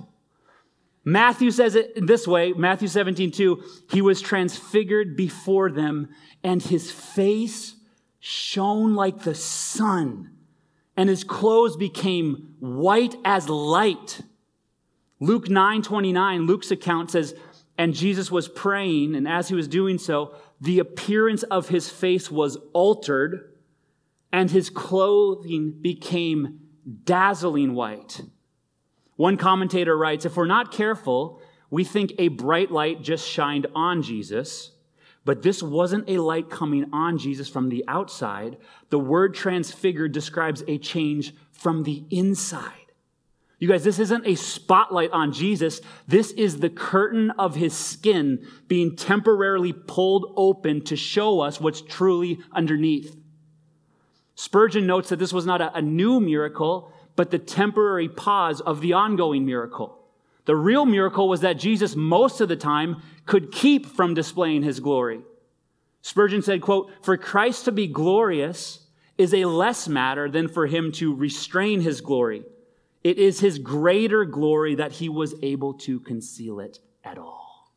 Matthew 1.04 1.50
says 1.50 1.74
it 1.74 2.06
this 2.06 2.26
way 2.26 2.52
Matthew 2.52 2.88
17, 2.88 3.30
2. 3.30 3.62
He 3.90 4.02
was 4.02 4.20
transfigured 4.20 5.16
before 5.16 5.70
them, 5.70 6.08
and 6.42 6.62
his 6.62 6.90
face 6.90 7.76
shone 8.18 8.94
like 8.94 9.22
the 9.22 9.34
sun, 9.34 10.32
and 10.96 11.08
his 11.08 11.24
clothes 11.24 11.76
became 11.76 12.56
white 12.58 13.14
as 13.24 13.48
light. 13.48 14.20
Luke 15.20 15.48
9 15.48 15.82
29, 15.82 16.46
Luke's 16.46 16.70
account 16.70 17.10
says, 17.10 17.34
And 17.76 17.94
Jesus 17.94 18.30
was 18.30 18.48
praying, 18.48 19.14
and 19.14 19.26
as 19.26 19.48
he 19.48 19.54
was 19.54 19.68
doing 19.68 19.98
so, 19.98 20.34
the 20.60 20.78
appearance 20.78 21.42
of 21.44 21.68
his 21.68 21.88
face 21.88 22.30
was 22.30 22.56
altered, 22.72 23.52
and 24.32 24.50
his 24.50 24.70
clothing 24.70 25.74
became 25.80 26.60
dazzling 27.04 27.74
white. 27.74 28.20
One 29.16 29.36
commentator 29.36 29.96
writes 29.96 30.24
If 30.24 30.36
we're 30.36 30.46
not 30.46 30.72
careful, 30.72 31.40
we 31.70 31.84
think 31.84 32.12
a 32.18 32.28
bright 32.28 32.70
light 32.70 33.02
just 33.02 33.28
shined 33.28 33.66
on 33.74 34.02
Jesus, 34.02 34.70
but 35.24 35.42
this 35.42 35.62
wasn't 35.62 36.08
a 36.08 36.18
light 36.18 36.48
coming 36.48 36.86
on 36.92 37.18
Jesus 37.18 37.48
from 37.48 37.68
the 37.68 37.84
outside. 37.88 38.56
The 38.90 38.98
word 38.98 39.34
transfigured 39.34 40.12
describes 40.12 40.62
a 40.66 40.78
change 40.78 41.34
from 41.50 41.82
the 41.82 42.04
inside. 42.10 42.77
You 43.58 43.66
guys, 43.66 43.82
this 43.82 43.98
isn't 43.98 44.26
a 44.26 44.36
spotlight 44.36 45.10
on 45.10 45.32
Jesus. 45.32 45.80
This 46.06 46.30
is 46.32 46.58
the 46.58 46.70
curtain 46.70 47.32
of 47.32 47.56
his 47.56 47.74
skin 47.74 48.46
being 48.68 48.94
temporarily 48.94 49.72
pulled 49.72 50.32
open 50.36 50.82
to 50.84 50.96
show 50.96 51.40
us 51.40 51.60
what's 51.60 51.80
truly 51.80 52.38
underneath. 52.52 53.16
Spurgeon 54.36 54.86
notes 54.86 55.08
that 55.08 55.18
this 55.18 55.32
was 55.32 55.44
not 55.44 55.60
a, 55.60 55.76
a 55.76 55.82
new 55.82 56.20
miracle, 56.20 56.92
but 57.16 57.32
the 57.32 57.38
temporary 57.40 58.08
pause 58.08 58.60
of 58.60 58.80
the 58.80 58.92
ongoing 58.92 59.44
miracle. 59.44 59.98
The 60.44 60.54
real 60.54 60.86
miracle 60.86 61.28
was 61.28 61.40
that 61.40 61.58
Jesus, 61.58 61.96
most 61.96 62.40
of 62.40 62.48
the 62.48 62.56
time, 62.56 63.02
could 63.26 63.50
keep 63.50 63.86
from 63.86 64.14
displaying 64.14 64.62
his 64.62 64.78
glory. 64.78 65.20
Spurgeon 66.00 66.42
said, 66.42 66.62
quote, 66.62 66.92
For 67.02 67.16
Christ 67.16 67.64
to 67.64 67.72
be 67.72 67.88
glorious 67.88 68.86
is 69.18 69.34
a 69.34 69.46
less 69.46 69.88
matter 69.88 70.30
than 70.30 70.46
for 70.46 70.68
him 70.68 70.92
to 70.92 71.12
restrain 71.12 71.80
his 71.80 72.00
glory. 72.00 72.44
It 73.08 73.18
is 73.18 73.40
his 73.40 73.58
greater 73.58 74.26
glory 74.26 74.74
that 74.74 74.92
he 74.92 75.08
was 75.08 75.34
able 75.42 75.72
to 75.78 75.98
conceal 75.98 76.60
it 76.60 76.78
at 77.02 77.16
all. 77.16 77.72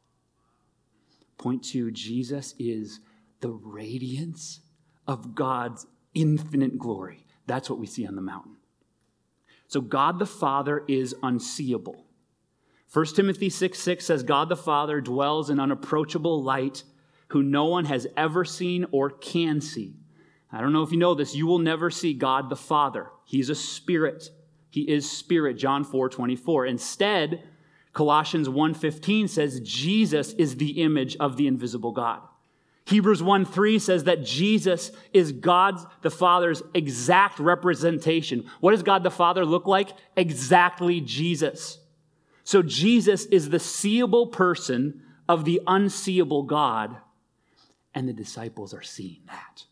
Point 1.37 1.63
two 1.63 1.89
Jesus 1.89 2.53
is 2.59 2.99
the 3.39 3.51
radiance 3.51 4.59
of 5.07 5.33
God's 5.33 5.87
infinite 6.13 6.77
glory. 6.77 7.25
That's 7.47 7.69
what 7.69 7.79
we 7.79 7.87
see 7.87 8.05
on 8.05 8.17
the 8.17 8.21
mountain. 8.21 8.57
So, 9.69 9.79
God 9.79 10.19
the 10.19 10.25
Father 10.25 10.83
is 10.89 11.15
unseeable. 11.23 12.03
1 12.91 13.05
Timothy 13.15 13.49
6 13.49 13.79
6 13.79 14.05
says, 14.05 14.23
God 14.23 14.49
the 14.49 14.57
Father 14.57 14.99
dwells 14.99 15.49
in 15.49 15.61
unapproachable 15.61 16.43
light, 16.43 16.83
who 17.29 17.41
no 17.41 17.67
one 17.67 17.85
has 17.85 18.05
ever 18.17 18.43
seen 18.43 18.85
or 18.91 19.09
can 19.09 19.61
see. 19.61 19.95
I 20.51 20.59
don't 20.59 20.73
know 20.73 20.83
if 20.83 20.91
you 20.91 20.97
know 20.97 21.15
this, 21.15 21.33
you 21.33 21.47
will 21.47 21.59
never 21.59 21.89
see 21.89 22.13
God 22.13 22.49
the 22.49 22.57
Father. 22.57 23.07
He's 23.23 23.49
a 23.49 23.55
spirit. 23.55 24.29
He 24.71 24.89
is 24.89 25.09
spirit, 25.09 25.57
John 25.57 25.83
4 25.83 26.09
24. 26.09 26.65
Instead, 26.65 27.43
Colossians 27.93 28.47
1:15 28.47 29.27
says 29.27 29.59
Jesus 29.59 30.33
is 30.33 30.55
the 30.55 30.81
image 30.81 31.17
of 31.17 31.35
the 31.35 31.45
invisible 31.45 31.91
God. 31.91 32.21
Hebrews 32.85 33.21
1 33.21 33.45
3 33.45 33.79
says 33.79 34.05
that 34.05 34.23
Jesus 34.23 34.91
is 35.13 35.33
God's, 35.33 35.85
the 36.01 36.09
Father's 36.09 36.63
exact 36.73 37.37
representation. 37.39 38.49
What 38.59 38.71
does 38.71 38.81
God 38.81 39.03
the 39.03 39.11
Father 39.11 39.45
look 39.45 39.67
like? 39.67 39.89
Exactly 40.15 41.01
Jesus. 41.01 41.79
So 42.43 42.63
Jesus 42.63 43.25
is 43.25 43.49
the 43.49 43.59
seeable 43.59 44.27
person 44.27 45.03
of 45.29 45.45
the 45.45 45.61
unseeable 45.67 46.43
God, 46.43 46.97
and 47.93 48.07
the 48.07 48.13
disciples 48.13 48.73
are 48.73 48.81
seeing 48.81 49.21
that. 49.27 49.65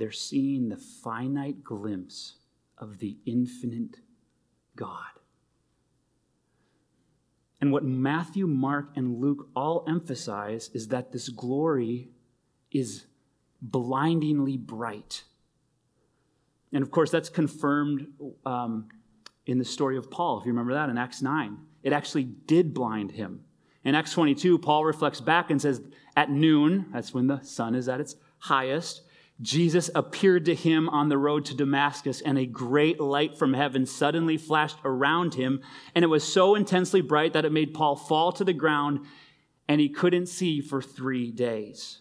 They're 0.00 0.10
seeing 0.10 0.70
the 0.70 0.78
finite 0.78 1.62
glimpse 1.62 2.36
of 2.78 2.98
the 2.98 3.18
infinite 3.26 3.98
God. 4.74 5.04
And 7.60 7.70
what 7.70 7.84
Matthew, 7.84 8.46
Mark, 8.46 8.92
and 8.96 9.20
Luke 9.20 9.48
all 9.54 9.84
emphasize 9.86 10.70
is 10.72 10.88
that 10.88 11.12
this 11.12 11.28
glory 11.28 12.08
is 12.72 13.04
blindingly 13.60 14.56
bright. 14.56 15.24
And 16.72 16.82
of 16.82 16.90
course, 16.90 17.10
that's 17.10 17.28
confirmed 17.28 18.06
um, 18.46 18.88
in 19.44 19.58
the 19.58 19.64
story 19.66 19.98
of 19.98 20.10
Paul, 20.10 20.40
if 20.40 20.46
you 20.46 20.52
remember 20.52 20.72
that 20.72 20.88
in 20.88 20.96
Acts 20.96 21.20
9. 21.20 21.58
It 21.82 21.92
actually 21.92 22.24
did 22.24 22.72
blind 22.72 23.12
him. 23.12 23.44
In 23.84 23.94
Acts 23.94 24.14
22, 24.14 24.58
Paul 24.58 24.86
reflects 24.86 25.20
back 25.20 25.50
and 25.50 25.60
says, 25.60 25.82
At 26.16 26.30
noon, 26.30 26.86
that's 26.90 27.12
when 27.12 27.26
the 27.26 27.42
sun 27.42 27.74
is 27.74 27.86
at 27.86 28.00
its 28.00 28.16
highest, 28.38 29.02
Jesus 29.40 29.88
appeared 29.94 30.44
to 30.44 30.54
him 30.54 30.88
on 30.90 31.08
the 31.08 31.16
road 31.16 31.46
to 31.46 31.54
Damascus, 31.54 32.20
and 32.20 32.38
a 32.38 32.44
great 32.44 33.00
light 33.00 33.38
from 33.38 33.54
heaven 33.54 33.86
suddenly 33.86 34.36
flashed 34.36 34.76
around 34.84 35.34
him. 35.34 35.60
And 35.94 36.04
it 36.04 36.08
was 36.08 36.30
so 36.30 36.54
intensely 36.54 37.00
bright 37.00 37.32
that 37.32 37.46
it 37.46 37.52
made 37.52 37.72
Paul 37.72 37.96
fall 37.96 38.32
to 38.32 38.44
the 38.44 38.52
ground, 38.52 39.06
and 39.66 39.80
he 39.80 39.88
couldn't 39.88 40.26
see 40.26 40.60
for 40.60 40.82
three 40.82 41.30
days. 41.30 42.00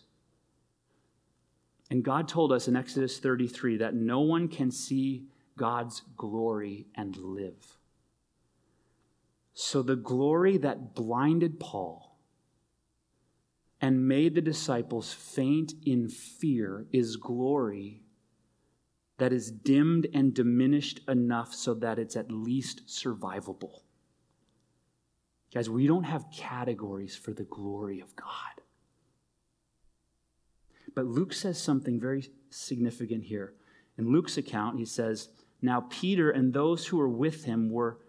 And 1.90 2.04
God 2.04 2.28
told 2.28 2.52
us 2.52 2.68
in 2.68 2.76
Exodus 2.76 3.20
33 3.20 3.78
that 3.78 3.96
no 3.96 4.20
one 4.20 4.48
can 4.48 4.70
see 4.70 5.26
God's 5.58 6.04
glory 6.18 6.88
and 6.96 7.16
live. 7.18 7.78
So 9.54 9.82
the 9.82 9.96
glory 9.96 10.58
that 10.58 10.94
blinded 10.94 11.60
Paul 11.60 12.09
and 13.82 14.08
made 14.08 14.36
the 14.36 14.42
disciples 14.42 15.14
faint 15.14 15.74
in 15.86 16.10
fear 16.10 16.86
is 16.92 17.16
glory 17.16 18.04
that 19.20 19.34
is 19.34 19.52
dimmed 19.52 20.08
and 20.14 20.34
diminished 20.34 21.02
enough 21.08 21.54
so 21.54 21.74
that 21.76 22.00
it's 22.00 22.16
at 22.16 22.32
least 22.32 22.88
survivable. 22.88 23.82
Guys, 25.54 25.70
we 25.70 25.88
don't 25.88 26.04
have 26.04 26.32
categories 26.32 27.16
for 27.16 27.34
the 27.34 27.44
glory 27.44 28.00
of 28.00 28.16
God. 28.16 28.26
But 30.96 31.06
Luke 31.06 31.34
says 31.34 31.62
something 31.62 32.00
very 32.00 32.30
significant 32.50 33.26
here. 33.26 33.54
In 33.98 34.12
Luke's 34.12 34.38
account, 34.38 34.80
he 34.80 34.86
says, 34.86 35.30
Now 35.62 35.86
Peter 35.90 36.32
and 36.32 36.54
those 36.54 36.88
who 36.88 36.98
were 36.98 37.10
with 37.10 37.44
him 37.44 37.70
were 37.70 38.00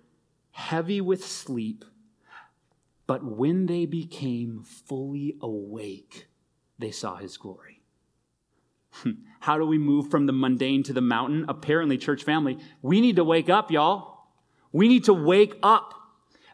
heavy 0.53 1.01
with 1.01 1.25
sleep, 1.25 1.85
but 3.11 3.25
when 3.25 3.67
they 3.67 3.87
became 3.87 4.63
fully 4.63 5.35
awake, 5.43 6.29
they 6.79 6.93
saw 6.93 7.17
his 7.17 7.37
glory. 7.37 7.83
How 9.41 9.59
do 9.59 9.67
we 9.67 9.79
move 9.79 10.13
from 10.13 10.27
the 10.27 10.33
mundane 10.33 10.85
to 10.85 10.93
the 10.93 11.01
mountain? 11.01 11.45
Apparently, 11.49 11.99
church 11.99 12.23
family, 12.23 12.57
we 12.83 13.01
need 13.01 13.17
to 13.17 13.25
wake 13.25 13.51
up, 13.51 13.73
y'all. 13.73 14.29
We 14.71 14.87
need 14.87 15.03
to 15.07 15.13
wake 15.13 15.57
up. 15.61 15.93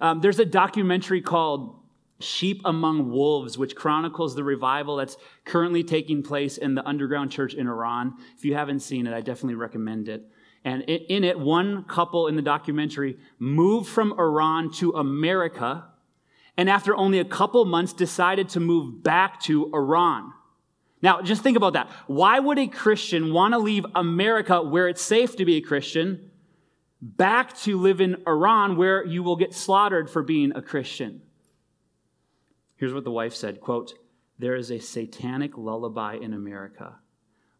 Um, 0.00 0.22
there's 0.22 0.38
a 0.38 0.46
documentary 0.46 1.20
called 1.20 1.78
Sheep 2.20 2.62
Among 2.64 3.10
Wolves, 3.10 3.58
which 3.58 3.76
chronicles 3.76 4.34
the 4.34 4.42
revival 4.42 4.96
that's 4.96 5.18
currently 5.44 5.84
taking 5.84 6.22
place 6.22 6.56
in 6.56 6.74
the 6.74 6.88
underground 6.88 7.30
church 7.30 7.52
in 7.52 7.66
Iran. 7.66 8.14
If 8.34 8.46
you 8.46 8.54
haven't 8.54 8.80
seen 8.80 9.06
it, 9.06 9.12
I 9.12 9.20
definitely 9.20 9.56
recommend 9.56 10.08
it. 10.08 10.24
And 10.64 10.84
in 10.84 11.22
it, 11.22 11.38
one 11.38 11.84
couple 11.84 12.28
in 12.28 12.34
the 12.34 12.40
documentary 12.40 13.18
moved 13.38 13.90
from 13.90 14.14
Iran 14.18 14.72
to 14.76 14.92
America, 14.92 15.88
and 16.56 16.70
after 16.70 16.96
only 16.96 17.18
a 17.18 17.24
couple 17.24 17.64
months, 17.64 17.92
decided 17.92 18.48
to 18.50 18.60
move 18.60 19.02
back 19.02 19.40
to 19.42 19.70
Iran. 19.74 20.32
Now, 21.02 21.20
just 21.20 21.42
think 21.42 21.56
about 21.56 21.74
that. 21.74 21.90
Why 22.06 22.38
would 22.38 22.58
a 22.58 22.66
Christian 22.66 23.32
want 23.32 23.52
to 23.52 23.58
leave 23.58 23.84
America, 23.94 24.62
where 24.62 24.88
it's 24.88 25.02
safe 25.02 25.36
to 25.36 25.44
be 25.44 25.56
a 25.56 25.60
Christian, 25.60 26.30
back 27.00 27.56
to 27.58 27.78
live 27.78 28.00
in 28.00 28.22
Iran, 28.26 28.76
where 28.76 29.04
you 29.04 29.22
will 29.22 29.36
get 29.36 29.52
slaughtered 29.52 30.08
for 30.08 30.22
being 30.22 30.52
a 30.54 30.62
Christian? 30.62 31.20
Here's 32.76 32.94
what 32.94 33.04
the 33.04 33.10
wife 33.10 33.34
said 33.34 33.60
quote, 33.60 33.94
There 34.38 34.56
is 34.56 34.70
a 34.70 34.78
satanic 34.78 35.56
lullaby 35.58 36.14
in 36.14 36.32
America. 36.32 36.96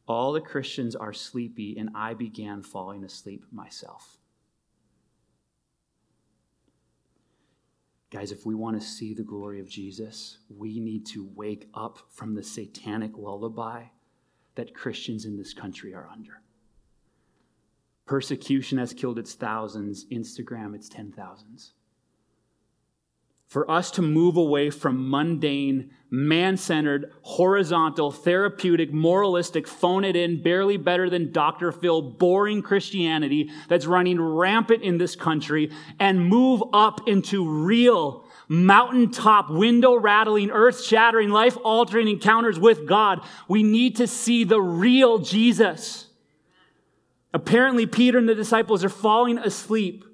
All 0.09 0.33
the 0.33 0.41
Christians 0.41 0.95
are 0.95 1.13
sleepy, 1.13 1.77
and 1.79 1.91
I 1.95 2.15
began 2.15 2.63
falling 2.63 3.05
asleep 3.05 3.45
myself. 3.51 4.16
Guys, 8.11 8.31
if 8.31 8.47
we 8.47 8.55
want 8.55 8.81
to 8.81 8.87
see 8.87 9.15
the 9.15 9.23
glory 9.23 9.61
of 9.61 9.69
Jesus, 9.69 10.39
we 10.49 10.79
need 10.79 11.05
to 11.07 11.29
wake 11.35 11.69
up 11.75 11.99
from 12.09 12.35
the 12.35 12.43
satanic 12.43 13.17
lullaby 13.17 13.85
that 14.55 14.75
Christians 14.75 15.25
in 15.25 15.37
this 15.37 15.53
country 15.53 15.93
are 15.93 16.09
under. 16.11 16.41
Persecution 18.07 18.79
has 18.79 18.93
killed 18.93 19.19
its 19.19 19.35
thousands, 19.35 20.07
Instagram 20.07 20.75
its 20.75 20.89
ten 20.89 21.13
thousands 21.13 21.73
for 23.47 23.71
us 23.71 23.93
to 23.93 24.03
move 24.03 24.37
away 24.37 24.71
from 24.71 25.09
mundane, 25.09 25.91
man 26.11 26.57
centered, 26.57 27.13
horizontal, 27.23 28.11
therapeutic, 28.11 28.93
moralistic, 28.93 29.69
phone 29.69 30.05
it 30.05 30.17
in, 30.17 30.43
barely 30.43 30.77
better 30.77 31.09
than 31.09 31.31
Dr. 31.31 31.71
Phil, 31.71 32.03
boring 32.03 32.61
Christianity 32.61 33.51
that's 33.69 33.87
running 33.87 34.21
rampant 34.21 34.83
in 34.83 34.99
this 34.99 35.15
country 35.15 35.71
and 36.01 36.27
move 36.27 36.63
up 36.73 37.07
into 37.07 37.49
real, 37.49 38.25
mountaintop, 38.49 39.49
window 39.49 39.95
rattling, 39.95 40.51
earth 40.51 40.83
shattering, 40.83 41.31
life 41.31 41.57
altering 41.63 42.09
encounters 42.09 42.59
with 42.59 42.87
God. 42.89 43.21
We 43.47 43.63
need 43.63 43.97
to 43.97 44.09
see 44.09 44.43
the 44.43 44.61
real 44.61 45.19
Jesus. 45.19 46.09
Apparently, 47.33 47.87
Peter 47.87 48.19
and 48.19 48.29
the 48.29 48.35
disciples 48.35 48.83
are 48.83 48.89
falling 48.89 49.39
asleep 49.39 50.05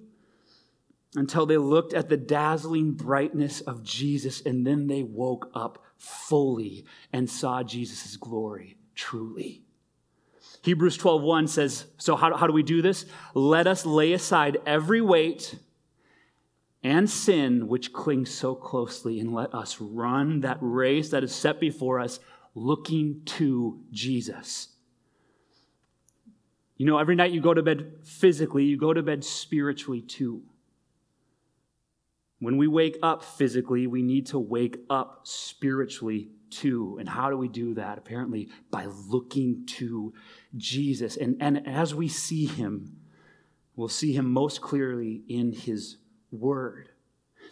until 1.15 1.47
they 1.47 1.59
looked 1.59 1.93
at 1.93 2.09
the 2.09 2.17
dazzling 2.17 2.93
brightness 2.93 3.61
of 3.61 3.83
Jesus 3.83 4.41
and 4.41 4.67
then 4.67 4.87
they 4.87 5.03
woke 5.03 5.51
up 5.55 5.85
fully 5.97 6.85
and 7.13 7.29
saw 7.29 7.63
Jesus' 7.63 8.17
glory 8.17 8.77
truly. 8.95 9.63
Hebrews 10.63 10.97
12:1 10.97 11.49
says, 11.49 11.87
so 11.99 12.17
how, 12.17 12.37
how 12.37 12.47
do 12.47 12.53
we 12.53 12.63
do 12.63 12.83
this? 12.83 13.05
Let 13.35 13.67
us 13.67 13.85
lay 13.85 14.13
aside 14.13 14.59
every 14.65 15.01
weight 15.01 15.57
and 16.83 17.09
sin 17.09 17.69
which 17.69 17.93
clings 17.93 18.31
so 18.31 18.55
closely 18.55 19.21
and 19.21 19.33
let 19.33 19.55
us 19.55 19.81
run 19.81 20.41
that 20.41 20.59
race 20.61 21.11
that 21.11 21.25
is 21.25 21.35
set 21.35 21.61
before 21.61 22.01
us 22.01 22.21
looking 22.55 23.23
to 23.25 23.81
Jesus. 23.91 24.69
You 26.77 26.87
know, 26.87 26.99
every 26.99 27.15
night 27.15 27.33
you 27.33 27.41
go 27.41 27.55
to 27.55 27.63
bed 27.63 27.93
physically, 28.03 28.65
you 28.65 28.77
go 28.77 28.93
to 28.93 29.03
bed 29.03 29.25
spiritually 29.25 30.01
too. 30.01 30.43
When 32.43 32.57
we 32.57 32.67
wake 32.67 32.99
up 33.05 33.23
physically, 33.23 33.87
we 33.87 34.03
need 34.03 34.27
to 34.27 34.39
wake 34.41 34.79
up 34.91 35.21
spiritually 35.23 36.31
too. 36.51 36.97
And 36.99 37.09
how 37.09 37.31
do 37.31 37.37
we 37.37 37.47
do 37.47 37.75
that? 37.75 37.99
Apparently, 37.99 38.49
by 38.69 38.87
looking 38.87 39.65
to 39.79 40.13
Jesus. 40.57 41.17
And, 41.17 41.37
and 41.39 41.69
as 41.69 41.95
we 41.95 42.09
see 42.09 42.47
him, 42.47 42.97
we'll 43.77 43.87
see 43.87 44.13
him 44.13 44.29
most 44.29 44.61
clearly 44.61 45.23
in 45.29 45.53
his 45.53 45.99
word. 46.33 46.89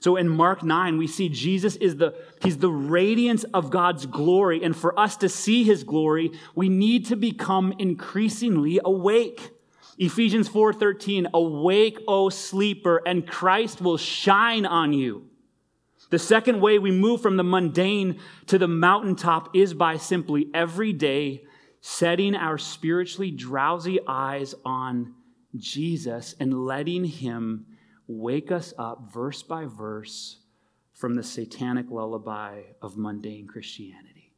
So 0.01 0.17
in 0.17 0.29
Mark 0.29 0.65
9, 0.65 0.99
we 0.99 1.07
see 1.07 1.29
Jesus 1.29 1.77
is 1.77 1.99
the, 1.99 2.17
he's 2.43 2.59
the 2.59 2.73
radiance 2.73 3.45
of 3.55 3.71
God's 3.71 4.07
glory. 4.07 4.65
And 4.65 4.75
for 4.75 4.99
us 4.99 5.17
to 5.19 5.29
see 5.29 5.63
his 5.63 5.85
glory, 5.85 6.33
we 6.57 6.69
need 6.69 7.07
to 7.07 7.17
become 7.17 7.75
increasingly 7.79 8.81
awake. 8.85 9.53
Ephesians 10.01 10.49
4:13, 10.49 11.27
"Awake, 11.35 11.99
O 12.09 12.31
sleeper, 12.31 13.03
and 13.05 13.29
Christ 13.29 13.83
will 13.83 13.99
shine 13.99 14.65
on 14.65 14.95
you." 14.95 15.29
The 16.09 16.19
second 16.19 16.63
way 16.63 16.79
we 16.79 16.91
move 16.91 17.21
from 17.21 17.37
the 17.37 17.45
mundane 17.45 18.19
to 18.47 18.57
the 18.57 18.67
mountaintop 18.67 19.55
is 19.55 19.75
by 19.75 19.99
simply 19.99 20.49
every 20.55 20.95
day 20.95 21.45
setting 21.83 22.35
our 22.35 22.57
spiritually 22.57 23.31
drowsy 23.31 23.99
eyes 24.07 24.55
on 24.65 25.15
Jesus 25.55 26.35
and 26.41 26.65
letting 26.65 27.05
him 27.05 27.67
wake 28.07 28.51
us 28.51 28.73
up 28.79 29.13
verse 29.13 29.43
by 29.43 29.67
verse 29.67 30.39
from 30.95 31.15
the 31.15 31.23
satanic 31.23 31.91
lullaby 31.91 32.63
of 32.81 32.97
mundane 32.97 33.47
Christianity. 33.47 34.33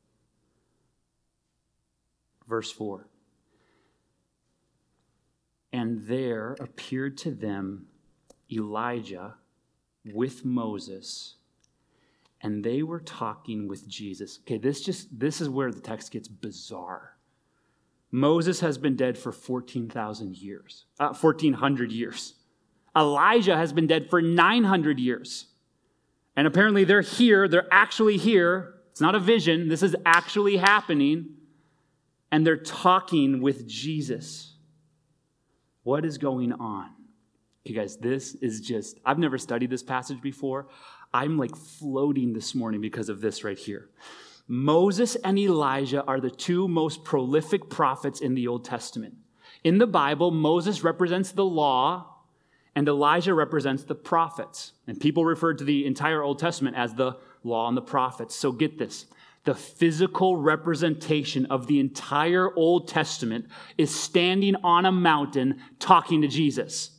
Verse 2.49 2.73
4 2.73 3.07
and 5.73 6.07
there 6.07 6.57
appeared 6.61 7.17
to 7.19 7.31
them 7.31 7.87
Elijah 8.51 9.35
with 10.05 10.45
Moses, 10.45 11.37
and 12.41 12.63
they 12.63 12.83
were 12.83 13.01
talking 13.01 13.69
with 13.69 13.89
Jesus. 13.89 14.41
Okay, 14.43 14.59
this 14.59 14.83
just 14.83 15.19
this 15.19 15.41
is 15.41 15.49
where 15.49 15.73
the 15.73 15.81
text 15.81 16.13
gets 16.13 16.29
bizarre. 16.29 17.17
Moses 18.11 18.61
has 18.61 18.77
been 18.77 18.95
dead 18.95 19.17
for 19.17 19.33
14,000 19.33 20.37
years, 20.37 20.85
uh, 21.01 21.15
1,400 21.15 21.91
years. 21.91 22.35
Elijah 22.95 23.57
has 23.57 23.73
been 23.73 23.87
dead 23.87 24.11
for 24.11 24.21
900 24.21 25.01
years. 25.01 25.47
And 26.37 26.47
apparently 26.47 26.85
they're 26.85 27.01
here, 27.01 27.49
they're 27.49 27.73
actually 27.73 28.19
here. 28.19 28.75
It's 28.91 29.01
not 29.01 29.15
a 29.15 29.19
vision, 29.19 29.69
this 29.69 29.83
is 29.83 29.97
actually 30.05 30.59
happening. 30.59 31.37
And 32.31 32.47
they're 32.47 32.57
talking 32.57 33.41
with 33.41 33.67
Jesus. 33.67 34.52
What 35.83 36.05
is 36.05 36.19
going 36.19 36.53
on? 36.53 36.91
You 37.65 37.75
guys, 37.75 37.97
this 37.97 38.35
is 38.37 38.61
just, 38.61 38.99
I've 39.05 39.19
never 39.19 39.39
studied 39.39 39.71
this 39.71 39.83
passage 39.83 40.21
before. 40.21 40.69
I'm 41.15 41.39
like 41.39 41.55
floating 41.57 42.33
this 42.33 42.55
morning 42.55 42.81
because 42.81 43.09
of 43.09 43.21
this 43.21 43.45
right 43.45 43.59
here. 43.59 43.89
Moses 44.49 45.17
and 45.17 45.39
Elijah 45.39 46.05
are 46.05 46.21
the 46.21 46.31
two 46.31 46.67
most 46.67 47.05
prolific 47.05 47.71
prophets 47.71 48.21
in 48.21 48.35
the 48.35 48.49
Old 48.49 48.65
Testament. 48.65 49.15
In 49.63 49.79
the 49.79 49.87
Bible, 49.87 50.31
Moses 50.31 50.83
represents 50.83 51.33
the 51.33 51.45
law 51.45 52.13
and 52.75 52.89
Elijah 52.89 53.35
represents 53.35 53.85
the 53.85 53.95
prophets. 53.95 54.73
And 54.87 54.99
people 54.99 55.25
refer 55.25 55.55
to 55.55 55.65
the 55.65 55.87
entire 55.87 56.23
Old 56.23 56.39
Testament 56.39 56.77
as 56.77 56.95
the 56.95 57.17
law 57.45 57.69
and 57.69 57.77
the 57.77 57.83
prophets. 57.83 58.35
So 58.35 58.51
get 58.51 58.79
this 58.79 59.07
the 59.45 59.55
physical 59.55 60.37
representation 60.37 61.47
of 61.47 61.67
the 61.67 61.81
entire 61.81 62.55
Old 62.55 62.89
Testament 62.89 63.47
is 63.77 63.95
standing 63.95 64.55
on 64.63 64.87
a 64.87 64.93
mountain 64.93 65.61
talking 65.79 66.23
to 66.23 66.29
Jesus. 66.29 66.91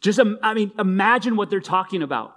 Just, 0.00 0.18
I 0.42 0.54
mean, 0.54 0.72
imagine 0.78 1.36
what 1.36 1.50
they're 1.50 1.60
talking 1.60 2.02
about. 2.02 2.34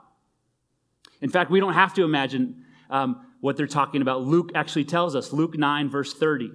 In 1.21 1.29
fact, 1.29 1.49
we 1.49 1.61
don't 1.61 1.73
have 1.73 1.93
to 1.93 2.03
imagine 2.03 2.65
um, 2.89 3.25
what 3.39 3.55
they're 3.55 3.67
talking 3.67 4.01
about. 4.01 4.23
Luke 4.23 4.51
actually 4.55 4.83
tells 4.83 5.15
us, 5.15 5.31
Luke 5.31 5.57
9, 5.57 5.89
verse 5.89 6.13
30. 6.13 6.51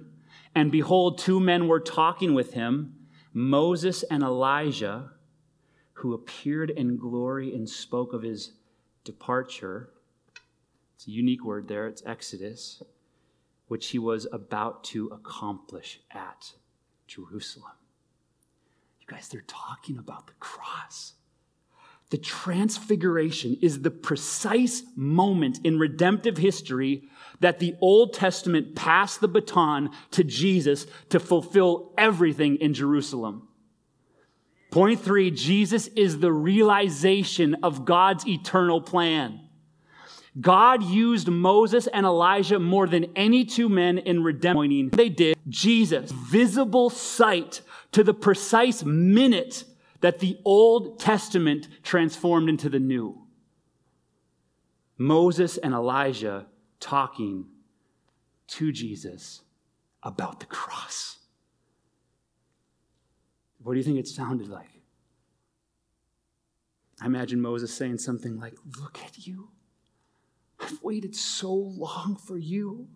And 0.53 0.71
behold, 0.71 1.17
two 1.17 1.39
men 1.39 1.67
were 1.67 1.79
talking 1.79 2.35
with 2.35 2.53
him, 2.53 2.95
Moses 3.33 4.03
and 4.03 4.21
Elijah, 4.21 5.11
who 5.93 6.13
appeared 6.13 6.69
in 6.69 6.97
glory 6.97 7.53
and 7.55 7.67
spoke 7.67 8.13
of 8.13 8.21
his 8.21 8.53
departure 9.03 9.89
it's 10.99 11.07
a 11.07 11.11
unique 11.11 11.45
word 11.45 11.69
there, 11.69 11.87
it's 11.87 12.03
Exodus, 12.05 12.83
which 13.69 13.87
he 13.87 13.97
was 13.97 14.27
about 14.33 14.83
to 14.83 15.07
accomplish 15.13 16.01
at 16.11 16.51
Jerusalem. 17.07 17.71
You 18.99 19.07
guys, 19.07 19.29
they're 19.29 19.45
talking 19.47 19.97
about 19.97 20.27
the 20.27 20.33
cross. 20.41 21.13
The 22.09 22.17
transfiguration 22.17 23.57
is 23.61 23.79
the 23.79 23.91
precise 23.91 24.83
moment 24.97 25.61
in 25.63 25.79
redemptive 25.79 26.37
history 26.37 27.03
that 27.39 27.59
the 27.59 27.75
Old 27.79 28.13
Testament 28.13 28.75
passed 28.75 29.21
the 29.21 29.29
baton 29.29 29.91
to 30.11 30.25
Jesus 30.25 30.85
to 31.11 31.21
fulfill 31.21 31.93
everything 31.97 32.57
in 32.57 32.73
Jerusalem. 32.73 33.47
Point 34.69 34.99
three 34.99 35.31
Jesus 35.31 35.87
is 35.95 36.19
the 36.19 36.33
realization 36.33 37.55
of 37.63 37.85
God's 37.85 38.27
eternal 38.27 38.81
plan. 38.81 39.45
God 40.39 40.83
used 40.83 41.27
Moses 41.27 41.87
and 41.87 42.05
Elijah 42.05 42.59
more 42.59 42.87
than 42.87 43.05
any 43.15 43.45
two 43.45 43.69
men 43.69 43.97
in 43.97 44.23
redemption. 44.23 44.89
They 44.89 45.09
did 45.09 45.37
Jesus, 45.47 46.11
visible 46.11 46.89
sight 46.89 47.61
to 47.91 48.03
the 48.03 48.13
precise 48.13 48.83
minute 48.83 49.63
that 50.01 50.19
the 50.19 50.37
Old 50.45 50.99
Testament 50.99 51.67
transformed 51.83 52.49
into 52.49 52.69
the 52.69 52.79
New. 52.79 53.25
Moses 54.97 55.57
and 55.57 55.73
Elijah 55.73 56.45
talking 56.79 57.45
to 58.47 58.71
Jesus 58.71 59.41
about 60.03 60.39
the 60.39 60.45
cross. 60.45 61.17
What 63.61 63.73
do 63.73 63.77
you 63.77 63.83
think 63.83 63.99
it 63.99 64.07
sounded 64.07 64.47
like? 64.47 64.81
I 67.01 67.05
imagine 67.05 67.41
Moses 67.41 67.73
saying 67.73 67.99
something 67.99 68.39
like, 68.39 68.55
Look 68.79 68.99
at 69.03 69.25
you. 69.25 69.49
I've 70.59 70.81
waited 70.83 71.15
so 71.15 71.53
long 71.53 72.15
for 72.15 72.37
you. 72.37 72.87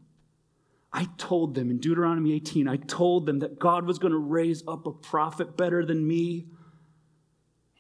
I 0.92 1.08
told 1.18 1.56
them 1.56 1.72
in 1.72 1.80
Deuteronomy 1.80 2.34
18, 2.34 2.68
I 2.68 2.76
told 2.76 3.26
them 3.26 3.40
that 3.40 3.58
God 3.58 3.86
was 3.86 3.98
going 3.98 4.12
to 4.12 4.18
raise 4.20 4.64
up 4.68 4.86
a 4.86 4.92
prophet 4.92 5.58
better 5.58 5.84
than 5.84 6.08
me. 6.08 6.46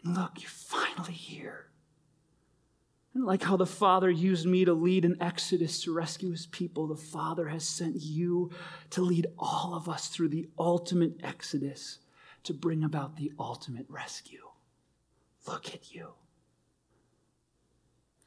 And 0.03 0.15
look, 0.15 0.41
you're 0.41 0.49
finally 0.49 1.13
here. 1.13 1.67
And 3.13 3.25
like 3.25 3.43
how 3.43 3.57
the 3.57 3.67
Father 3.67 4.09
used 4.09 4.47
me 4.47 4.65
to 4.65 4.73
lead 4.73 5.05
an 5.05 5.17
exodus 5.21 5.83
to 5.83 5.93
rescue 5.93 6.31
his 6.31 6.47
people, 6.47 6.87
the 6.87 6.95
Father 6.95 7.49
has 7.49 7.63
sent 7.63 8.01
you 8.01 8.49
to 8.89 9.01
lead 9.01 9.27
all 9.37 9.75
of 9.75 9.87
us 9.87 10.07
through 10.07 10.29
the 10.29 10.49
ultimate 10.57 11.19
exodus 11.21 11.99
to 12.43 12.53
bring 12.53 12.83
about 12.83 13.15
the 13.15 13.31
ultimate 13.39 13.85
rescue. 13.87 14.41
Look 15.47 15.75
at 15.75 15.93
you. 15.93 16.13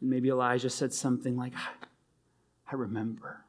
And 0.01 0.11
maybe 0.11 0.29
Elijah 0.29 0.71
said 0.71 0.93
something 0.93 1.37
like, 1.37 1.53
I 2.71 2.75
remember. 2.75 3.45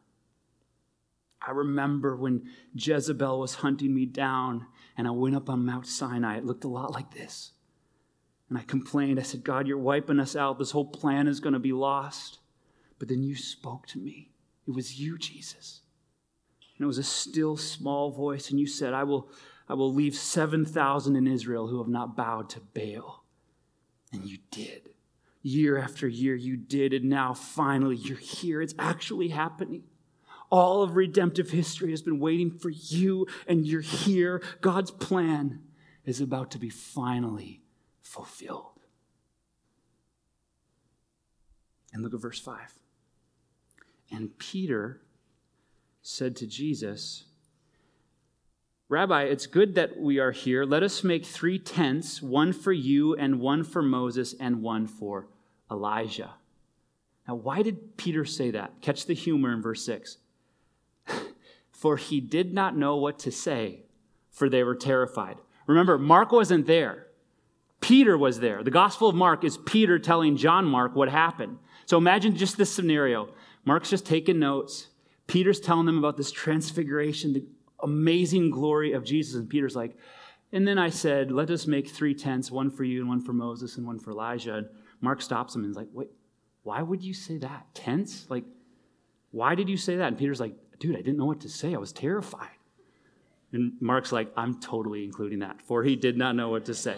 I 1.45 1.51
remember 1.51 2.15
when 2.15 2.49
Jezebel 2.73 3.39
was 3.39 3.55
hunting 3.55 3.93
me 3.93 4.05
down 4.05 4.67
and 4.97 5.07
I 5.07 5.11
went 5.11 5.35
up 5.35 5.49
on 5.49 5.65
Mount 5.65 5.87
Sinai. 5.87 6.37
It 6.37 6.45
looked 6.45 6.65
a 6.65 6.69
lot 6.69 6.91
like 6.91 7.13
this. 7.13 7.51
And 8.49 8.57
I 8.57 8.61
complained. 8.61 9.19
I 9.19 9.23
said, 9.23 9.43
God, 9.43 9.67
you're 9.67 9.77
wiping 9.77 10.19
us 10.19 10.35
out. 10.35 10.59
This 10.59 10.71
whole 10.71 10.85
plan 10.85 11.27
is 11.27 11.39
going 11.39 11.53
to 11.53 11.59
be 11.59 11.73
lost. 11.73 12.39
But 12.99 13.07
then 13.07 13.23
you 13.23 13.35
spoke 13.35 13.87
to 13.87 13.99
me. 13.99 14.31
It 14.67 14.71
was 14.73 14.99
you, 14.99 15.17
Jesus. 15.17 15.81
And 16.77 16.85
it 16.85 16.87
was 16.87 16.97
a 16.97 17.03
still 17.03 17.57
small 17.57 18.11
voice. 18.11 18.49
And 18.49 18.59
you 18.59 18.67
said, 18.67 18.93
I 18.93 19.03
will, 19.03 19.29
I 19.69 19.73
will 19.73 19.93
leave 19.93 20.15
7,000 20.15 21.15
in 21.15 21.27
Israel 21.27 21.67
who 21.67 21.77
have 21.79 21.87
not 21.87 22.15
bowed 22.15 22.49
to 22.51 22.59
Baal. 22.59 23.23
And 24.11 24.25
you 24.25 24.39
did. 24.51 24.89
Year 25.47 25.77
after 25.77 26.09
year, 26.09 26.35
you 26.35 26.57
did. 26.57 26.91
And 26.91 27.05
now 27.05 27.33
finally, 27.33 27.95
you're 27.95 28.17
here. 28.17 28.61
It's 28.61 28.73
actually 28.77 29.29
happening. 29.29 29.83
All 30.49 30.83
of 30.83 30.97
redemptive 30.97 31.51
history 31.51 31.91
has 31.91 32.01
been 32.01 32.19
waiting 32.19 32.51
for 32.51 32.69
you, 32.69 33.27
and 33.47 33.65
you're 33.65 33.79
here. 33.79 34.41
God's 34.59 34.91
plan 34.91 35.61
is 36.03 36.19
about 36.19 36.51
to 36.51 36.57
be 36.59 36.69
finally 36.69 37.61
fulfilled. 38.01 38.81
And 41.93 42.03
look 42.03 42.13
at 42.13 42.19
verse 42.19 42.41
5. 42.41 42.57
And 44.11 44.37
Peter 44.37 44.99
said 46.01 46.35
to 46.37 46.45
Jesus, 46.45 47.23
Rabbi, 48.89 49.23
it's 49.23 49.47
good 49.47 49.75
that 49.75 49.97
we 49.97 50.19
are 50.19 50.33
here. 50.33 50.65
Let 50.65 50.83
us 50.83 51.05
make 51.05 51.25
three 51.25 51.57
tents 51.57 52.21
one 52.21 52.51
for 52.51 52.73
you, 52.73 53.15
and 53.15 53.39
one 53.39 53.63
for 53.63 53.81
Moses, 53.81 54.35
and 54.41 54.61
one 54.61 54.87
for 54.87 55.29
Elijah. 55.71 56.31
Now, 57.27 57.35
why 57.35 57.61
did 57.61 57.97
Peter 57.97 58.25
say 58.25 58.51
that? 58.51 58.81
Catch 58.81 59.05
the 59.05 59.13
humor 59.13 59.51
in 59.51 59.61
verse 59.61 59.85
6. 59.85 60.17
for 61.71 61.97
he 61.97 62.21
did 62.21 62.53
not 62.53 62.77
know 62.77 62.95
what 62.95 63.19
to 63.19 63.31
say, 63.31 63.83
for 64.31 64.49
they 64.49 64.63
were 64.63 64.75
terrified. 64.75 65.37
Remember, 65.67 65.97
Mark 65.97 66.31
wasn't 66.31 66.65
there. 66.65 67.07
Peter 67.81 68.17
was 68.17 68.39
there. 68.39 68.63
The 68.63 68.71
Gospel 68.71 69.09
of 69.09 69.15
Mark 69.15 69.43
is 69.43 69.57
Peter 69.57 69.99
telling 69.99 70.37
John 70.37 70.65
Mark 70.65 70.95
what 70.95 71.09
happened. 71.09 71.57
So 71.85 71.97
imagine 71.97 72.35
just 72.35 72.57
this 72.57 72.73
scenario. 72.73 73.29
Mark's 73.65 73.89
just 73.89 74.05
taking 74.05 74.39
notes. 74.39 74.87
Peter's 75.27 75.59
telling 75.59 75.85
them 75.85 75.97
about 75.97 76.17
this 76.17 76.31
transfiguration, 76.31 77.33
the 77.33 77.45
amazing 77.83 78.49
glory 78.49 78.93
of 78.93 79.03
Jesus. 79.03 79.35
And 79.35 79.49
Peter's 79.49 79.75
like, 79.75 79.95
and 80.51 80.67
then 80.67 80.77
I 80.77 80.89
said, 80.89 81.31
let 81.31 81.49
us 81.49 81.67
make 81.67 81.89
three 81.89 82.13
tents, 82.13 82.49
one 82.49 82.71
for 82.71 82.85
you 82.85 83.01
and 83.01 83.09
one 83.09 83.21
for 83.21 83.33
Moses 83.33 83.77
and 83.77 83.85
one 83.85 83.99
for 83.99 84.11
Elijah. 84.11 84.69
Mark 85.01 85.21
stops 85.21 85.55
him 85.55 85.63
and 85.63 85.71
is 85.71 85.77
like, 85.77 85.89
wait, 85.93 86.09
why 86.63 86.81
would 86.81 87.03
you 87.03 87.13
say 87.13 87.37
that? 87.37 87.67
Tents? 87.73 88.25
Like, 88.29 88.43
why 89.31 89.55
did 89.55 89.69
you 89.69 89.77
say 89.77 89.97
that? 89.97 90.07
And 90.07 90.17
Peter's 90.17 90.39
like, 90.39 90.55
dude, 90.79 90.95
I 90.95 90.99
didn't 90.99 91.17
know 91.17 91.25
what 91.25 91.41
to 91.41 91.49
say. 91.49 91.73
I 91.73 91.77
was 91.77 91.91
terrified. 91.91 92.49
And 93.53 93.73
Mark's 93.79 94.11
like, 94.11 94.31
I'm 94.35 94.59
totally 94.59 95.03
including 95.03 95.39
that, 95.39 95.61
for 95.61 95.83
he 95.83 95.95
did 95.95 96.17
not 96.17 96.35
know 96.35 96.49
what 96.49 96.65
to 96.65 96.73
say. 96.73 96.95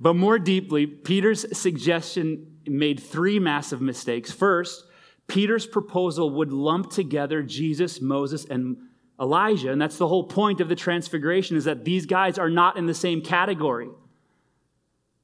But 0.00 0.14
more 0.14 0.38
deeply, 0.38 0.86
Peter's 0.86 1.58
suggestion 1.58 2.58
made 2.66 3.00
three 3.00 3.38
massive 3.38 3.82
mistakes. 3.82 4.32
First, 4.32 4.84
Peter's 5.26 5.66
proposal 5.66 6.30
would 6.30 6.52
lump 6.52 6.90
together 6.90 7.42
Jesus, 7.42 8.00
Moses, 8.00 8.46
and 8.46 8.78
Elijah. 9.20 9.70
And 9.70 9.80
that's 9.80 9.98
the 9.98 10.08
whole 10.08 10.24
point 10.24 10.62
of 10.62 10.68
the 10.68 10.74
transfiguration 10.74 11.56
is 11.56 11.64
that 11.64 11.84
these 11.84 12.06
guys 12.06 12.38
are 12.38 12.48
not 12.48 12.78
in 12.78 12.86
the 12.86 12.94
same 12.94 13.20
category. 13.20 13.90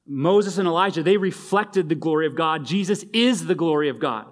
Moses 0.07 0.57
and 0.57 0.67
Elijah, 0.67 1.03
they 1.03 1.17
reflected 1.17 1.89
the 1.89 1.95
glory 1.95 2.25
of 2.25 2.35
God. 2.35 2.65
Jesus 2.65 3.03
is 3.13 3.45
the 3.45 3.55
glory 3.55 3.89
of 3.89 3.99
God. 3.99 4.27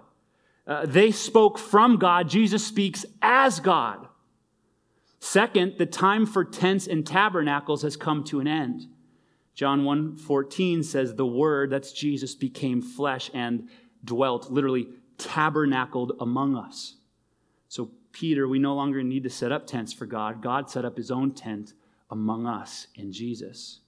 Uh, 0.65 0.85
they 0.85 1.11
spoke 1.11 1.59
from 1.59 1.97
God. 1.97 2.29
Jesus 2.29 2.65
speaks 2.65 3.05
as 3.21 3.59
God. 3.59 4.07
Second, 5.19 5.75
the 5.77 5.85
time 5.85 6.25
for 6.25 6.43
tents 6.43 6.87
and 6.87 7.05
tabernacles 7.05 7.81
has 7.81 7.97
come 7.97 8.23
to 8.25 8.39
an 8.39 8.47
end. 8.47 8.87
John 9.53 9.83
1 9.83 10.17
14 10.17 10.83
says, 10.83 11.15
The 11.15 11.25
Word, 11.25 11.69
that's 11.69 11.91
Jesus, 11.91 12.35
became 12.35 12.81
flesh 12.81 13.29
and 13.33 13.69
dwelt, 14.03 14.51
literally 14.51 14.87
tabernacled 15.17 16.13
among 16.19 16.55
us. 16.55 16.95
So, 17.67 17.91
Peter, 18.11 18.47
we 18.47 18.59
no 18.59 18.75
longer 18.75 19.03
need 19.03 19.23
to 19.23 19.29
set 19.29 19.51
up 19.51 19.67
tents 19.67 19.93
for 19.93 20.05
God. 20.05 20.41
God 20.41 20.69
set 20.69 20.85
up 20.85 20.97
his 20.97 21.11
own 21.11 21.31
tent 21.31 21.73
among 22.09 22.45
us 22.45 22.87
in 22.95 23.11
Jesus. 23.11 23.79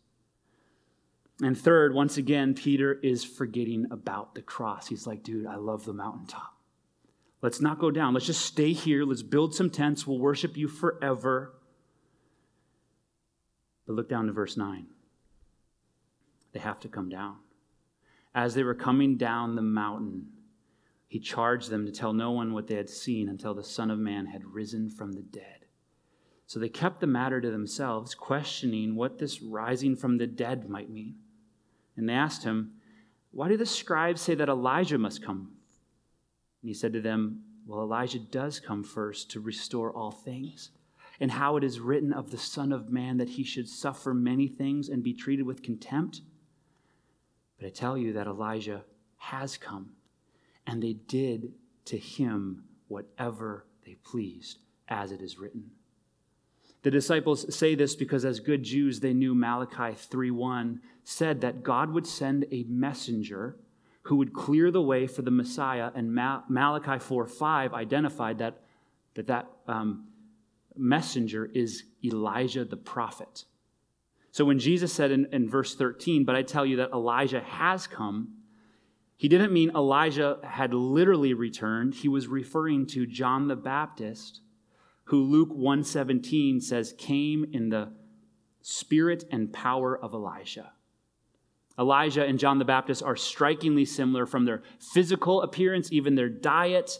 And 1.41 1.57
third, 1.57 1.93
once 1.93 2.17
again, 2.17 2.55
Peter 2.55 2.93
is 2.93 3.23
forgetting 3.23 3.85
about 3.91 4.33
the 4.33 4.41
cross. 4.41 4.87
He's 4.87 5.05
like, 5.05 5.23
dude, 5.23 5.45
I 5.45 5.55
love 5.55 5.85
the 5.85 5.93
mountaintop. 5.93 6.53
Let's 7.41 7.61
not 7.61 7.77
go 7.77 7.91
down. 7.91 8.13
Let's 8.13 8.25
just 8.25 8.45
stay 8.45 8.73
here. 8.73 9.03
Let's 9.03 9.21
build 9.21 9.53
some 9.53 9.69
tents. 9.69 10.07
We'll 10.07 10.17
worship 10.17 10.57
you 10.57 10.67
forever. 10.67 11.53
But 13.85 13.93
look 13.93 14.09
down 14.09 14.27
to 14.27 14.33
verse 14.33 14.57
9 14.57 14.87
they 16.53 16.59
have 16.59 16.79
to 16.79 16.87
come 16.87 17.09
down. 17.09 17.35
As 18.33 18.55
they 18.55 18.63
were 18.63 18.73
coming 18.73 19.15
down 19.15 19.55
the 19.55 19.61
mountain, 19.61 20.27
he 21.07 21.19
charged 21.19 21.69
them 21.69 21.85
to 21.85 21.91
tell 21.91 22.13
no 22.13 22.31
one 22.31 22.51
what 22.51 22.65
they 22.65 22.75
had 22.75 22.89
seen 22.89 23.29
until 23.29 23.53
the 23.53 23.63
Son 23.63 23.91
of 23.91 23.99
Man 23.99 24.25
had 24.25 24.43
risen 24.43 24.89
from 24.89 25.11
the 25.11 25.21
dead. 25.21 25.65
So 26.47 26.59
they 26.59 26.69
kept 26.69 26.99
the 26.99 27.05
matter 27.05 27.39
to 27.39 27.51
themselves, 27.51 28.15
questioning 28.15 28.95
what 28.95 29.19
this 29.19 29.41
rising 29.41 29.95
from 29.95 30.17
the 30.17 30.25
dead 30.25 30.67
might 30.67 30.89
mean. 30.89 31.17
And 31.97 32.07
they 32.07 32.13
asked 32.13 32.43
him, 32.43 32.73
Why 33.31 33.49
do 33.49 33.57
the 33.57 33.65
scribes 33.65 34.21
say 34.21 34.35
that 34.35 34.49
Elijah 34.49 34.97
must 34.97 35.23
come? 35.23 35.51
And 36.61 36.69
he 36.69 36.73
said 36.73 36.93
to 36.93 37.01
them, 37.01 37.43
Well, 37.65 37.81
Elijah 37.81 38.19
does 38.19 38.59
come 38.59 38.83
first 38.83 39.31
to 39.31 39.39
restore 39.39 39.91
all 39.91 40.11
things 40.11 40.71
and 41.19 41.31
how 41.31 41.57
it 41.57 41.63
is 41.63 41.79
written 41.79 42.13
of 42.13 42.29
the 42.31 42.37
Son 42.37 42.71
of 42.71 42.91
Man 42.91 43.17
that 43.17 43.29
he 43.29 43.43
should 43.43 43.67
suffer 43.67 44.13
many 44.13 44.47
things 44.47 44.87
and 44.87 45.03
be 45.03 45.13
treated 45.13 45.45
with 45.45 45.63
contempt 45.63 46.21
but 47.57 47.67
I 47.67 47.69
tell 47.69 47.97
you 47.97 48.13
that 48.13 48.27
Elijah 48.27 48.83
has 49.17 49.57
come, 49.57 49.91
and 50.65 50.81
they 50.81 50.93
did 50.93 51.53
to 51.85 51.97
him 51.97 52.65
whatever 52.87 53.65
they 53.85 53.95
pleased, 53.95 54.59
as 54.87 55.11
it 55.11 55.21
is 55.21 55.39
written. 55.39 55.71
The 56.87 56.91
disciples 56.91 57.53
say 57.53 57.75
this 57.75 57.97
because 57.97 58.23
as 58.23 58.39
good 58.39 58.63
Jews 58.63 59.01
they 59.01 59.13
knew 59.13 59.35
Malachi 59.35 59.93
3:1 59.93 60.79
said 61.03 61.41
that 61.41 61.61
God 61.61 61.91
would 61.91 62.07
send 62.07 62.45
a 62.49 62.63
messenger 62.63 63.57
who 64.03 64.15
would 64.15 64.31
clear 64.31 64.71
the 64.71 64.81
way 64.81 65.05
for 65.05 65.21
the 65.21 65.29
Messiah 65.29 65.91
and 65.93 66.15
Malachi 66.15 66.97
4:5 66.97 67.73
identified 67.73 68.37
that 68.37 68.63
that, 69.15 69.27
that 69.27 69.51
um, 69.67 70.07
messenger 70.77 71.51
is 71.53 71.83
Elijah 72.05 72.63
the 72.63 72.77
prophet. 72.77 73.43
So 74.31 74.45
when 74.45 74.57
Jesus 74.57 74.93
said 74.93 75.11
in, 75.11 75.27
in 75.33 75.49
verse 75.49 75.75
13, 75.75 76.23
But 76.23 76.37
I 76.37 76.41
tell 76.41 76.65
you 76.65 76.77
that 76.77 76.91
Elijah 76.93 77.41
has 77.41 77.85
come, 77.85 78.29
he 79.17 79.27
didn't 79.27 79.51
mean 79.51 79.71
Elijah 79.71 80.39
had 80.41 80.73
literally 80.73 81.33
returned. 81.33 81.95
He 81.95 82.07
was 82.07 82.29
referring 82.29 82.85
to 82.85 83.05
John 83.05 83.49
the 83.49 83.57
Baptist, 83.57 84.39
who 85.07 85.23
Luke 85.23 85.49
117 85.49 86.61
says 86.61 86.93
came 86.97 87.45
in 87.51 87.69
the 87.69 87.91
spirit 88.61 89.23
and 89.31 89.53
power 89.53 89.97
of 89.97 90.13
Elijah. 90.13 90.71
Elijah 91.79 92.25
and 92.25 92.39
John 92.39 92.59
the 92.59 92.65
Baptist 92.65 93.03
are 93.03 93.15
strikingly 93.15 93.85
similar 93.85 94.25
from 94.25 94.45
their 94.45 94.63
physical 94.79 95.41
appearance, 95.41 95.91
even 95.91 96.15
their 96.15 96.29
diet. 96.29 96.99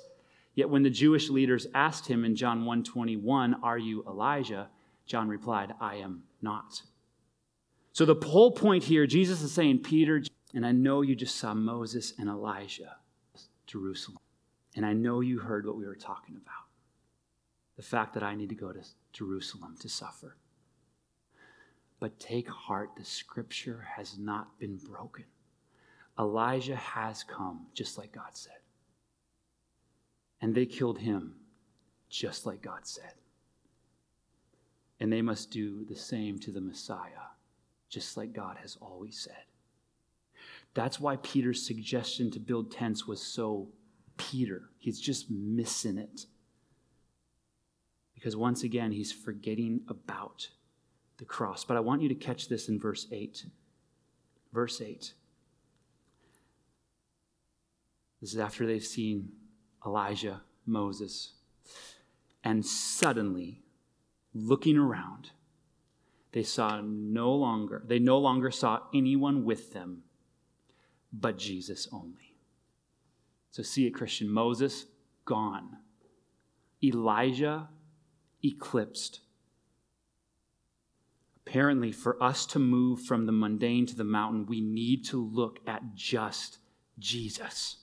Yet 0.54 0.70
when 0.70 0.84
the 0.84 0.90
Jewish 0.90 1.30
leaders 1.30 1.68
asked 1.74 2.08
him 2.08 2.24
in 2.24 2.36
John 2.36 2.66
121, 2.66 3.56
"Are 3.56 3.78
you 3.78 4.04
Elijah?" 4.08 4.70
John 5.06 5.28
replied, 5.28 5.74
"I 5.80 5.96
am 5.96 6.24
not." 6.42 6.84
So 7.92 8.06
the 8.06 8.16
whole 8.28 8.52
point 8.52 8.84
here, 8.84 9.08
Jesus 9.08 9.42
is 9.42 9.52
saying, 9.52 9.80
Peter, 9.80 10.22
and 10.54 10.66
I 10.66 10.72
know 10.72 11.02
you 11.02 11.16
just 11.16 11.36
saw 11.36 11.54
Moses 11.56 12.14
and 12.18 12.30
Elijah, 12.30 12.98
Jerusalem. 13.66 14.20
And 14.76 14.86
I 14.86 14.94
know 14.94 15.20
you 15.20 15.40
heard 15.40 15.66
what 15.66 15.76
we 15.76 15.86
were 15.88 15.96
talking 15.96 16.36
about. 16.36 16.67
The 17.78 17.84
fact 17.84 18.16
that 18.16 18.24
I 18.24 18.36
need 18.36 18.50
to 18.50 18.56
go 18.56 18.74
to 18.74 18.82
Jerusalem 19.14 19.76
to 19.80 19.88
suffer. 19.88 20.36
But 22.00 22.20
take 22.20 22.50
heart, 22.50 22.92
the 22.98 23.06
scripture 23.06 23.88
has 23.96 24.18
not 24.18 24.60
been 24.60 24.78
broken. 24.78 25.26
Elijah 26.20 26.76
has 26.76 27.24
come, 27.24 27.68
just 27.74 27.98
like 27.98 28.12
God 28.12 28.36
said. 28.36 28.58
And 30.42 30.54
they 30.54 30.66
killed 30.66 31.00
him, 31.00 31.36
just 32.10 32.46
like 32.46 32.62
God 32.62 32.86
said. 32.86 33.14
And 35.00 35.12
they 35.14 35.22
must 35.22 35.52
do 35.52 35.86
the 35.86 35.96
same 35.96 36.40
to 36.40 36.52
the 36.52 36.62
Messiah, 36.62 37.30
just 37.90 38.18
like 38.18 38.34
God 38.34 38.58
has 38.62 38.78
always 38.82 39.20
said. 39.20 39.44
That's 40.74 41.00
why 41.00 41.18
Peter's 41.18 41.66
suggestion 41.66 42.32
to 42.32 42.40
build 42.40 42.72
tents 42.72 43.08
was 43.08 43.22
so 43.22 43.70
Peter. 44.18 44.70
He's 44.78 45.00
just 45.00 45.30
missing 45.30 45.98
it. 45.98 46.26
Because 48.18 48.36
once 48.36 48.64
again, 48.64 48.92
he's 48.92 49.12
forgetting 49.12 49.82
about 49.88 50.50
the 51.18 51.26
cross. 51.26 51.64
But 51.64 51.78
I 51.78 51.82
want 51.82 52.02
you 52.02 52.10
to 52.10 52.16
catch 52.16 52.50
this 52.50 52.68
in 52.68 52.80
verse 52.80 53.06
8. 53.12 53.46
Verse 54.52 54.82
8. 54.82 55.14
This 58.20 58.34
is 58.34 58.40
after 58.40 58.66
they've 58.66 58.84
seen 58.84 59.30
Elijah, 59.86 60.42
Moses. 60.66 61.34
And 62.44 62.66
suddenly, 62.66 63.62
looking 64.34 64.78
around, 64.78 65.30
they 66.32 66.42
saw 66.42 66.82
no 66.82 67.32
longer, 67.34 67.84
they 67.86 68.00
no 68.00 68.18
longer 68.18 68.50
saw 68.50 68.80
anyone 68.96 69.46
with 69.46 69.74
them 69.74 70.02
but 71.14 71.38
Jesus 71.38 71.88
only. 71.92 72.36
So 73.52 73.64
see 73.64 73.88
it, 73.88 73.92
Christian. 73.92 74.30
Moses, 74.30 74.86
gone. 75.26 75.78
Elijah, 76.84 77.70
eclipsed. 78.48 79.20
Apparently, 81.46 81.92
for 81.92 82.22
us 82.22 82.46
to 82.48 82.60
move 82.60 83.02
from 83.02 83.26
the 83.26 83.32
mundane 83.32 83.86
to 83.86 83.96
the 83.96 84.04
mountain, 84.04 84.46
we 84.46 84.60
need 84.60 85.06
to 85.06 85.24
look 85.24 85.60
at 85.66 85.96
just 85.96 86.58
Jesus. 87.00 87.78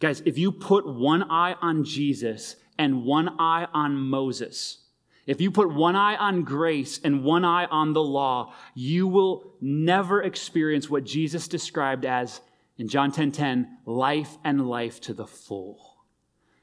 Guys, 0.00 0.20
if 0.26 0.36
you 0.36 0.52
put 0.52 0.86
one 0.86 1.22
eye 1.30 1.54
on 1.62 1.84
Jesus 1.84 2.56
and 2.78 3.04
one 3.04 3.36
eye 3.38 3.68
on 3.72 3.96
Moses, 3.96 4.78
if 5.26 5.40
you 5.40 5.50
put 5.50 5.72
one 5.72 5.94
eye 5.94 6.16
on 6.16 6.42
grace 6.42 7.00
and 7.02 7.22
one 7.22 7.44
eye 7.44 7.66
on 7.66 7.92
the 7.92 8.02
law, 8.02 8.52
you 8.74 9.06
will 9.06 9.54
never 9.60 10.22
experience 10.22 10.90
what 10.90 11.04
Jesus 11.04 11.46
described 11.46 12.04
as, 12.04 12.40
in 12.78 12.88
John 12.88 13.12
10 13.12 13.30
10, 13.32 13.78
life 13.86 14.36
and 14.42 14.68
life 14.68 15.00
to 15.02 15.14
the 15.14 15.26
full. 15.26 15.78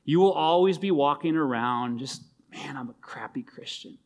You 0.04 0.20
will 0.20 0.34
always 0.34 0.78
be 0.78 0.92
walking 0.92 1.38
around 1.38 2.00
just, 2.00 2.24
man, 2.52 2.78
I'm 2.78 2.90
a 2.90 2.96
crappy 3.02 3.44
Christian. 3.44 3.98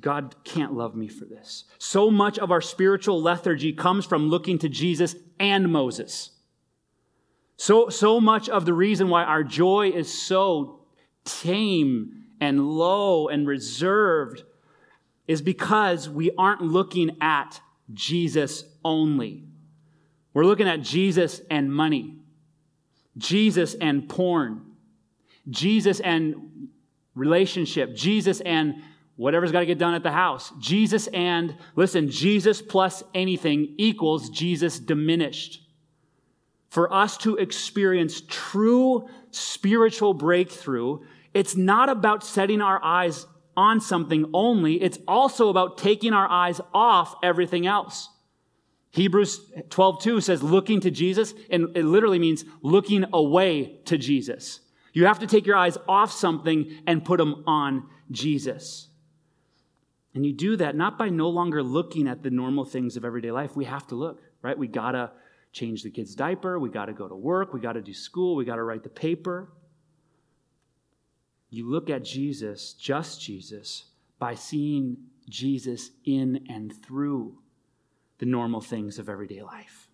God 0.00 0.34
can't 0.44 0.74
love 0.74 0.94
me 0.94 1.08
for 1.08 1.24
this. 1.24 1.64
So 1.78 2.10
much 2.10 2.38
of 2.38 2.50
our 2.50 2.60
spiritual 2.60 3.22
lethargy 3.22 3.72
comes 3.72 4.04
from 4.04 4.28
looking 4.28 4.58
to 4.58 4.68
Jesus 4.68 5.16
and 5.40 5.72
Moses. 5.72 6.30
So, 7.56 7.88
so 7.88 8.20
much 8.20 8.48
of 8.48 8.66
the 8.66 8.74
reason 8.74 9.08
why 9.08 9.24
our 9.24 9.44
joy 9.44 9.90
is 9.90 10.12
so 10.12 10.80
tame 11.24 12.24
and 12.40 12.66
low 12.66 13.28
and 13.28 13.46
reserved 13.46 14.42
is 15.28 15.40
because 15.40 16.08
we 16.08 16.32
aren't 16.36 16.60
looking 16.60 17.16
at 17.20 17.60
Jesus 17.92 18.64
only. 18.84 19.44
We're 20.34 20.44
looking 20.44 20.68
at 20.68 20.82
Jesus 20.82 21.40
and 21.50 21.72
money, 21.72 22.16
Jesus 23.16 23.74
and 23.74 24.08
porn, 24.08 24.71
Jesus 25.50 26.00
and 26.00 26.68
relationship, 27.14 27.94
Jesus 27.94 28.40
and 28.40 28.82
whatever's 29.16 29.52
got 29.52 29.60
to 29.60 29.66
get 29.66 29.78
done 29.78 29.94
at 29.94 30.02
the 30.02 30.12
house. 30.12 30.52
Jesus 30.58 31.06
and, 31.08 31.56
listen, 31.76 32.08
Jesus 32.10 32.62
plus 32.62 33.02
anything 33.14 33.74
equals 33.76 34.30
Jesus 34.30 34.78
diminished. 34.78 35.60
For 36.70 36.92
us 36.92 37.18
to 37.18 37.36
experience 37.36 38.22
true 38.28 39.06
spiritual 39.30 40.14
breakthrough, 40.14 41.00
it's 41.34 41.54
not 41.54 41.88
about 41.88 42.24
setting 42.24 42.60
our 42.60 42.82
eyes 42.82 43.26
on 43.54 43.80
something 43.80 44.30
only, 44.32 44.82
it's 44.82 44.98
also 45.06 45.50
about 45.50 45.76
taking 45.76 46.14
our 46.14 46.26
eyes 46.26 46.58
off 46.72 47.14
everything 47.22 47.66
else. 47.66 48.08
Hebrews 48.92 49.52
12:2 49.68 50.22
says 50.22 50.42
looking 50.42 50.80
to 50.80 50.90
Jesus 50.90 51.34
and 51.50 51.76
it 51.76 51.84
literally 51.84 52.18
means 52.18 52.46
looking 52.62 53.04
away 53.12 53.80
to 53.84 53.98
Jesus. 53.98 54.60
You 54.92 55.06
have 55.06 55.20
to 55.20 55.26
take 55.26 55.46
your 55.46 55.56
eyes 55.56 55.78
off 55.88 56.12
something 56.12 56.82
and 56.86 57.04
put 57.04 57.18
them 57.18 57.44
on 57.46 57.88
Jesus. 58.10 58.88
And 60.14 60.26
you 60.26 60.32
do 60.32 60.56
that 60.56 60.76
not 60.76 60.98
by 60.98 61.08
no 61.08 61.28
longer 61.28 61.62
looking 61.62 62.06
at 62.06 62.22
the 62.22 62.30
normal 62.30 62.64
things 62.64 62.96
of 62.96 63.04
everyday 63.04 63.30
life. 63.30 63.56
We 63.56 63.64
have 63.64 63.86
to 63.88 63.94
look, 63.94 64.20
right? 64.42 64.58
We 64.58 64.68
got 64.68 64.92
to 64.92 65.10
change 65.52 65.82
the 65.82 65.90
kid's 65.90 66.14
diaper. 66.14 66.58
We 66.58 66.68
got 66.68 66.86
to 66.86 66.92
go 66.92 67.08
to 67.08 67.14
work. 67.14 67.54
We 67.54 67.60
got 67.60 67.74
to 67.74 67.82
do 67.82 67.94
school. 67.94 68.36
We 68.36 68.44
got 68.44 68.56
to 68.56 68.62
write 68.62 68.82
the 68.82 68.90
paper. 68.90 69.50
You 71.48 71.70
look 71.70 71.90
at 71.90 72.04
Jesus, 72.04 72.74
just 72.74 73.20
Jesus, 73.20 73.84
by 74.18 74.34
seeing 74.34 74.96
Jesus 75.28 75.90
in 76.04 76.46
and 76.48 76.72
through 76.82 77.38
the 78.18 78.26
normal 78.26 78.60
things 78.60 78.98
of 78.98 79.08
everyday 79.08 79.42
life. 79.42 79.88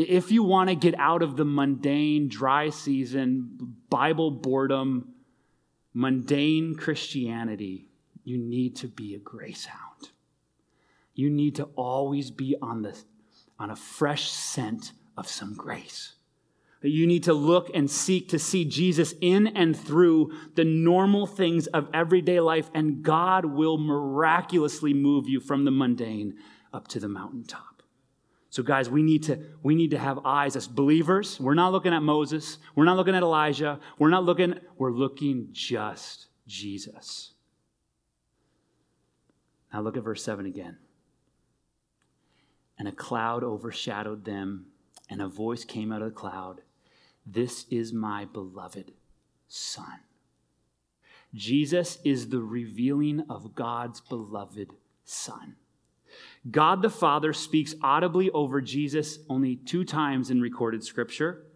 If 0.00 0.30
you 0.30 0.44
want 0.44 0.68
to 0.68 0.76
get 0.76 0.94
out 0.96 1.24
of 1.24 1.36
the 1.36 1.44
mundane, 1.44 2.28
dry 2.28 2.70
season, 2.70 3.74
Bible 3.90 4.30
boredom, 4.30 5.12
mundane 5.92 6.76
Christianity, 6.76 7.88
you 8.22 8.38
need 8.38 8.76
to 8.76 8.86
be 8.86 9.16
a 9.16 9.18
grace 9.18 9.64
hound. 9.64 10.10
You 11.14 11.30
need 11.30 11.56
to 11.56 11.64
always 11.74 12.30
be 12.30 12.54
on, 12.62 12.82
the, 12.82 12.96
on 13.58 13.70
a 13.70 13.76
fresh 13.76 14.30
scent 14.30 14.92
of 15.16 15.26
some 15.26 15.54
grace. 15.54 16.14
You 16.80 17.04
need 17.04 17.24
to 17.24 17.34
look 17.34 17.68
and 17.74 17.90
seek 17.90 18.28
to 18.28 18.38
see 18.38 18.64
Jesus 18.64 19.14
in 19.20 19.48
and 19.48 19.76
through 19.76 20.30
the 20.54 20.62
normal 20.62 21.26
things 21.26 21.66
of 21.66 21.88
everyday 21.92 22.38
life, 22.38 22.70
and 22.72 23.02
God 23.02 23.46
will 23.46 23.78
miraculously 23.78 24.94
move 24.94 25.28
you 25.28 25.40
from 25.40 25.64
the 25.64 25.72
mundane 25.72 26.36
up 26.72 26.86
to 26.86 27.00
the 27.00 27.08
mountaintop. 27.08 27.77
So, 28.50 28.62
guys, 28.62 28.88
we 28.88 29.02
need 29.02 29.24
to 29.24 29.38
we 29.62 29.74
need 29.74 29.90
to 29.90 29.98
have 29.98 30.20
eyes 30.24 30.56
as 30.56 30.66
believers. 30.66 31.38
We're 31.38 31.54
not 31.54 31.72
looking 31.72 31.92
at 31.92 32.02
Moses. 32.02 32.58
We're 32.74 32.86
not 32.86 32.96
looking 32.96 33.14
at 33.14 33.22
Elijah. 33.22 33.78
We're 33.98 34.08
not 34.10 34.24
looking. 34.24 34.54
We're 34.78 34.92
looking 34.92 35.48
just 35.52 36.28
Jesus. 36.46 37.32
Now 39.72 39.82
look 39.82 39.96
at 39.96 40.02
verse 40.02 40.24
7 40.24 40.46
again. 40.46 40.78
And 42.78 42.88
a 42.88 42.92
cloud 42.92 43.44
overshadowed 43.44 44.24
them, 44.24 44.66
and 45.10 45.20
a 45.20 45.28
voice 45.28 45.64
came 45.64 45.92
out 45.92 46.00
of 46.00 46.08
the 46.08 46.14
cloud 46.14 46.62
This 47.26 47.66
is 47.70 47.92
my 47.92 48.24
beloved 48.24 48.92
Son. 49.46 50.00
Jesus 51.34 51.98
is 52.02 52.30
the 52.30 52.40
revealing 52.40 53.24
of 53.28 53.54
God's 53.54 54.00
beloved 54.00 54.72
Son. 55.04 55.56
God 56.50 56.82
the 56.82 56.90
Father 56.90 57.32
speaks 57.32 57.74
audibly 57.82 58.30
over 58.30 58.60
Jesus 58.60 59.18
only 59.28 59.56
two 59.56 59.84
times 59.84 60.30
in 60.30 60.40
recorded 60.40 60.84
scripture, 60.84 61.46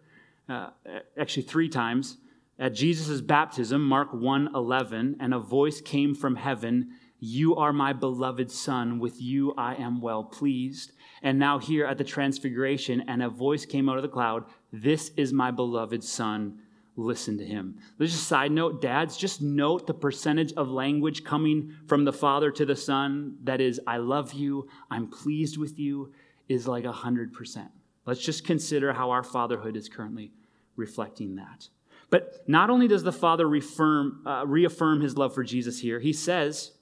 uh, 0.49 0.69
actually, 1.17 1.43
three 1.43 1.69
times. 1.69 2.17
At 2.59 2.73
Jesus' 2.73 3.21
baptism, 3.21 3.83
Mark 3.83 4.13
1 4.13 4.49
11, 4.53 5.17
and 5.19 5.33
a 5.33 5.39
voice 5.39 5.81
came 5.81 6.13
from 6.13 6.35
heaven 6.35 6.91
you 7.25 7.55
are 7.55 7.71
my 7.71 7.93
beloved 7.93 8.51
Son. 8.51 8.99
With 8.99 9.21
you 9.21 9.53
I 9.57 9.75
am 9.75 10.01
well 10.01 10.25
pleased. 10.25 10.91
And 11.21 11.39
now, 11.39 11.57
here 11.57 11.85
at 11.85 11.97
the 11.97 12.03
Transfiguration, 12.03 13.05
and 13.07 13.23
a 13.23 13.29
voice 13.29 13.65
came 13.65 13.87
out 13.87 13.95
of 13.95 14.01
the 14.01 14.09
cloud 14.09 14.43
This 14.73 15.09
is 15.15 15.31
my 15.31 15.49
beloved 15.49 16.03
Son. 16.03 16.59
Listen 16.95 17.37
to 17.37 17.45
him. 17.45 17.79
There's 17.97 18.11
just 18.11 18.23
a 18.23 18.27
side 18.27 18.51
note, 18.51 18.81
dads, 18.81 19.17
just 19.17 19.41
note 19.41 19.87
the 19.87 19.93
percentage 19.93 20.53
of 20.53 20.69
language 20.69 21.23
coming 21.23 21.73
from 21.87 22.05
the 22.05 22.13
father 22.13 22.51
to 22.51 22.65
the 22.65 22.75
son 22.75 23.37
that 23.43 23.61
is, 23.61 23.81
I 23.87 23.97
love 23.97 24.33
you, 24.33 24.67
I'm 24.91 25.07
pleased 25.07 25.57
with 25.57 25.79
you, 25.79 26.13
is 26.47 26.67
like 26.67 26.83
100%. 26.83 27.69
Let's 28.05 28.21
just 28.21 28.45
consider 28.45 28.93
how 28.93 29.11
our 29.11 29.23
fatherhood 29.23 29.75
is 29.75 29.89
currently 29.89 30.31
reflecting 30.75 31.35
that. 31.35 31.67
But 32.09 32.43
not 32.47 32.69
only 32.69 32.87
does 32.87 33.03
the 33.03 33.11
father 33.11 33.47
reaffirm, 33.47 34.21
uh, 34.25 34.45
reaffirm 34.45 35.01
his 35.01 35.17
love 35.17 35.33
for 35.33 35.43
Jesus 35.43 35.79
here, 35.79 35.99
he 35.99 36.13
says, 36.13 36.73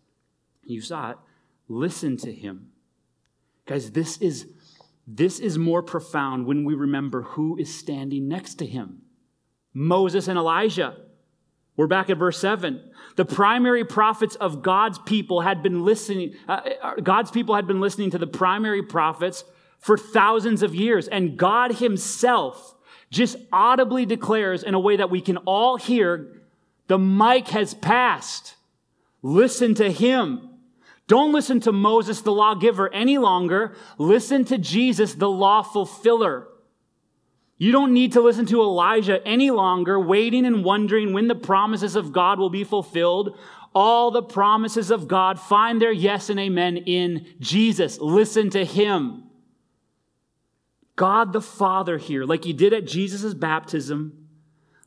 you 0.63 0.81
saw 0.81 1.11
it, 1.11 1.17
listen 1.69 2.17
to 2.17 2.33
him. 2.33 2.71
Guys, 3.65 3.91
this 3.91 4.17
is, 4.17 4.47
this 5.07 5.39
is 5.39 5.57
more 5.57 5.81
profound 5.81 6.45
when 6.45 6.65
we 6.65 6.73
remember 6.73 7.21
who 7.21 7.57
is 7.57 7.73
standing 7.73 8.27
next 8.27 8.55
to 8.55 8.65
him. 8.65 9.03
Moses 9.73 10.27
and 10.27 10.37
Elijah. 10.37 10.95
We're 11.77 11.87
back 11.87 12.09
at 12.09 12.17
verse 12.17 12.37
7. 12.39 12.81
The 13.15 13.25
primary 13.25 13.83
prophets 13.85 14.35
of 14.35 14.61
God's 14.61 14.99
people 14.99 15.41
had 15.41 15.63
been 15.63 15.83
listening, 15.83 16.35
uh, 16.47 16.61
uh, 16.81 16.95
God's 16.95 17.31
people 17.31 17.55
had 17.55 17.67
been 17.67 17.81
listening 17.81 18.11
to 18.11 18.17
the 18.17 18.27
primary 18.27 18.83
prophets 18.83 19.43
for 19.79 19.97
thousands 19.97 20.63
of 20.63 20.75
years, 20.75 21.07
and 21.07 21.37
God 21.37 21.75
Himself 21.75 22.75
just 23.09 23.37
audibly 23.51 24.05
declares 24.05 24.63
in 24.63 24.73
a 24.73 24.79
way 24.79 24.97
that 24.97 25.09
we 25.09 25.21
can 25.21 25.37
all 25.37 25.77
hear 25.77 26.41
the 26.87 26.99
mic 26.99 27.47
has 27.49 27.73
passed. 27.73 28.55
Listen 29.21 29.73
to 29.75 29.91
Him. 29.91 30.49
Don't 31.07 31.33
listen 31.33 31.59
to 31.61 31.71
Moses, 31.71 32.21
the 32.21 32.31
lawgiver, 32.31 32.93
any 32.93 33.17
longer. 33.17 33.75
Listen 33.97 34.45
to 34.45 34.57
Jesus, 34.57 35.13
the 35.13 35.29
law 35.29 35.61
fulfiller. 35.61 36.47
You 37.61 37.71
don't 37.71 37.93
need 37.93 38.13
to 38.13 38.21
listen 38.21 38.47
to 38.47 38.63
Elijah 38.63 39.21
any 39.23 39.51
longer, 39.51 39.99
waiting 39.99 40.47
and 40.47 40.65
wondering 40.65 41.13
when 41.13 41.27
the 41.27 41.35
promises 41.35 41.95
of 41.95 42.11
God 42.11 42.39
will 42.39 42.49
be 42.49 42.63
fulfilled. 42.63 43.37
All 43.75 44.09
the 44.09 44.23
promises 44.23 44.89
of 44.89 45.07
God 45.07 45.39
find 45.39 45.79
their 45.79 45.91
yes 45.91 46.31
and 46.31 46.39
amen 46.39 46.77
in 46.77 47.27
Jesus. 47.39 47.99
Listen 47.99 48.49
to 48.49 48.65
him. 48.65 49.25
God 50.95 51.33
the 51.33 51.41
Father 51.41 51.99
here, 51.99 52.25
like 52.25 52.45
he 52.45 52.51
did 52.51 52.73
at 52.73 52.87
Jesus' 52.87 53.35
baptism, 53.35 54.27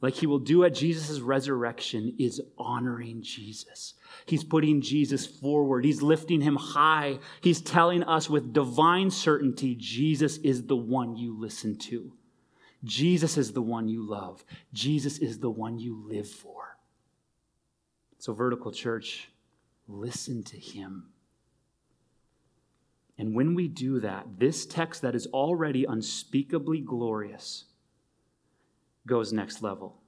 like 0.01 0.15
he 0.15 0.27
will 0.27 0.41
do 0.41 0.65
at 0.65 0.75
Jesus' 0.75 1.21
resurrection, 1.21 2.17
is 2.19 2.41
honoring 2.59 3.23
Jesus. 3.23 3.95
He's 4.27 4.43
putting 4.43 4.81
Jesus 4.81 5.25
forward. 5.29 5.85
He's 5.85 6.03
lifting 6.03 6.41
him 6.41 6.57
high. 6.57 7.21
He's 7.41 7.61
telling 7.61 8.03
us 8.03 8.29
with 8.29 8.53
divine 8.53 9.13
certainty 9.13 9.77
Jesus 9.77 10.39
is 10.39 10.65
the 10.65 10.75
one 10.75 11.15
you 11.15 11.39
listen 11.39 11.79
to. 11.79 12.11
Jesus 12.85 13.37
is 13.37 13.53
the 13.53 13.62
one 13.62 13.88
you 13.88 14.07
love. 14.07 14.44
Jesus 14.73 15.18
is 15.18 15.38
the 15.38 15.51
one 15.51 15.79
you 15.79 16.07
live 16.07 16.29
for. 16.29 16.77
So, 18.18 18.33
vertical 18.33 18.70
church, 18.70 19.31
listen 19.88 20.42
to 20.44 20.57
him. 20.57 21.07
And 23.18 23.35
when 23.35 23.55
we 23.55 23.68
do 23.68 24.01
that, 24.01 24.27
this 24.38 24.66
text 24.66 25.03
that 25.03 25.14
is 25.14 25.27
already 25.29 25.85
unspeakably 25.85 26.81
glorious 26.81 27.64
goes 29.07 29.33
next 29.33 29.62
level. 29.62 30.01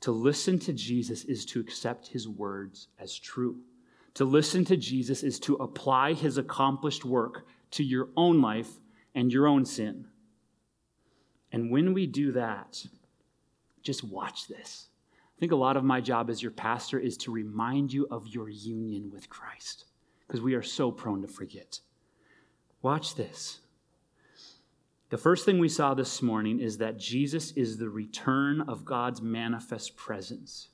To 0.00 0.12
listen 0.12 0.58
to 0.60 0.72
Jesus 0.72 1.24
is 1.24 1.44
to 1.46 1.60
accept 1.60 2.08
his 2.08 2.28
words 2.28 2.88
as 2.98 3.18
true. 3.18 3.60
To 4.14 4.24
listen 4.24 4.64
to 4.66 4.76
Jesus 4.76 5.22
is 5.22 5.38
to 5.40 5.54
apply 5.54 6.12
his 6.12 6.38
accomplished 6.38 7.04
work 7.04 7.46
to 7.72 7.82
your 7.84 8.08
own 8.16 8.40
life 8.40 8.70
and 9.14 9.32
your 9.32 9.46
own 9.46 9.64
sin. 9.64 10.06
And 11.52 11.70
when 11.70 11.94
we 11.94 12.06
do 12.06 12.32
that, 12.32 12.84
just 13.82 14.04
watch 14.04 14.48
this. 14.48 14.88
I 15.36 15.40
think 15.40 15.52
a 15.52 15.56
lot 15.56 15.76
of 15.76 15.84
my 15.84 16.00
job 16.00 16.30
as 16.30 16.42
your 16.42 16.50
pastor 16.50 16.98
is 16.98 17.16
to 17.18 17.30
remind 17.30 17.92
you 17.92 18.06
of 18.10 18.26
your 18.26 18.48
union 18.48 19.10
with 19.12 19.28
Christ 19.28 19.84
because 20.26 20.40
we 20.40 20.54
are 20.54 20.62
so 20.62 20.90
prone 20.90 21.22
to 21.22 21.28
forget. 21.28 21.80
Watch 22.82 23.14
this. 23.14 23.60
The 25.10 25.16
first 25.16 25.46
thing 25.46 25.58
we 25.58 25.70
saw 25.70 25.94
this 25.94 26.20
morning 26.20 26.60
is 26.60 26.78
that 26.78 26.98
Jesus 26.98 27.52
is 27.52 27.78
the 27.78 27.88
return 27.88 28.60
of 28.62 28.84
God's 28.84 29.22
manifest 29.22 29.96
presence. 29.96 30.68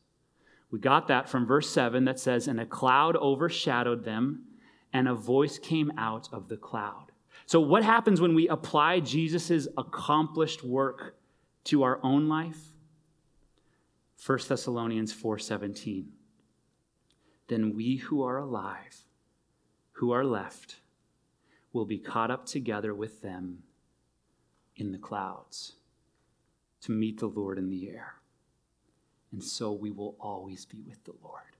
We 0.72 0.80
got 0.80 1.06
that 1.06 1.28
from 1.28 1.46
verse 1.46 1.70
7 1.70 2.04
that 2.06 2.18
says, 2.18 2.48
And 2.48 2.58
a 2.58 2.66
cloud 2.66 3.16
overshadowed 3.16 4.04
them, 4.04 4.46
and 4.92 5.06
a 5.06 5.14
voice 5.14 5.56
came 5.56 5.92
out 5.96 6.28
of 6.32 6.48
the 6.48 6.56
cloud. 6.56 7.12
So, 7.46 7.60
what 7.60 7.84
happens 7.84 8.20
when 8.20 8.34
we 8.34 8.48
apply 8.48 9.00
Jesus' 9.00 9.68
accomplished 9.76 10.64
work 10.64 11.16
to 11.64 11.82
our 11.82 12.00
own 12.02 12.28
life? 12.28 12.72
1 14.24 14.48
Thessalonians 14.48 15.12
4:17. 15.12 16.12
Then 17.48 17.74
we 17.74 17.96
who 17.96 18.22
are 18.22 18.38
alive, 18.38 19.04
who 19.92 20.10
are 20.12 20.24
left, 20.24 20.80
will 21.72 21.84
be 21.84 21.98
caught 21.98 22.30
up 22.30 22.46
together 22.46 22.94
with 22.94 23.20
them 23.20 23.64
in 24.76 24.92
the 24.92 24.98
clouds 24.98 25.74
to 26.80 26.92
meet 26.92 27.18
the 27.18 27.26
Lord 27.26 27.58
in 27.58 27.68
the 27.68 27.90
air. 27.90 28.20
And 29.30 29.44
so 29.44 29.72
we 29.72 29.90
will 29.90 30.16
always 30.18 30.64
be 30.64 30.80
with 30.80 31.04
the 31.04 31.14
Lord. 31.22 31.56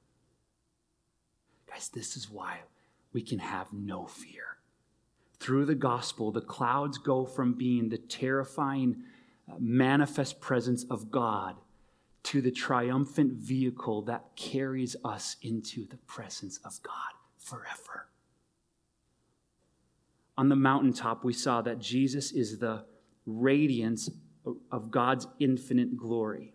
Guys, 1.67 1.89
this 1.89 2.17
is 2.17 2.31
why 2.31 2.61
we 3.13 3.21
can 3.21 3.41
have 3.41 3.73
no 3.73 4.07
fear 4.07 4.54
through 5.45 5.67
the 5.67 5.75
gospel, 5.75 6.33
the 6.33 6.41
clouds 6.41 6.97
go 6.97 7.27
from 7.27 7.53
being 7.53 7.91
the 7.91 7.99
terrifying, 7.99 8.97
uh, 9.47 9.57
manifest 9.59 10.41
presence 10.41 10.85
of 10.85 11.11
God 11.11 11.57
to 12.23 12.41
the 12.41 12.51
triumphant 12.51 13.35
vehicle 13.35 14.01
that 14.03 14.25
carries 14.37 14.97
us 15.05 15.37
into 15.43 15.87
the 15.87 15.99
presence 15.99 16.59
of 16.65 16.83
God 16.83 17.13
forever. 17.37 18.09
On 20.39 20.49
the 20.49 20.57
mountaintop, 20.57 21.25
we 21.25 21.35
saw 21.35 21.61
that 21.61 21.79
Jesus 21.79 22.33
is 22.33 22.59
the 22.59 22.87
radiance 23.27 24.09
of 24.73 24.91
God's 24.91 25.27
infinite 25.41 25.95
glory. 25.95 26.55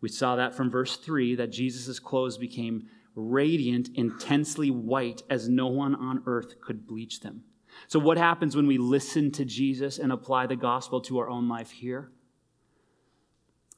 We 0.00 0.08
saw 0.08 0.36
that 0.36 0.54
from 0.54 0.70
verse 0.70 0.96
3 0.96 1.34
that 1.34 1.52
Jesus' 1.52 1.98
clothes 1.98 2.38
became 2.38 2.88
radiant, 3.14 3.90
intensely 3.96 4.70
white, 4.70 5.22
as 5.28 5.50
no 5.50 5.66
one 5.66 5.94
on 5.94 6.22
earth 6.24 6.58
could 6.62 6.86
bleach 6.86 7.20
them. 7.20 7.44
So, 7.88 7.98
what 7.98 8.18
happens 8.18 8.56
when 8.56 8.66
we 8.66 8.78
listen 8.78 9.30
to 9.32 9.44
Jesus 9.44 9.98
and 9.98 10.12
apply 10.12 10.46
the 10.46 10.56
gospel 10.56 11.00
to 11.02 11.18
our 11.18 11.28
own 11.28 11.48
life 11.48 11.70
here? 11.70 12.10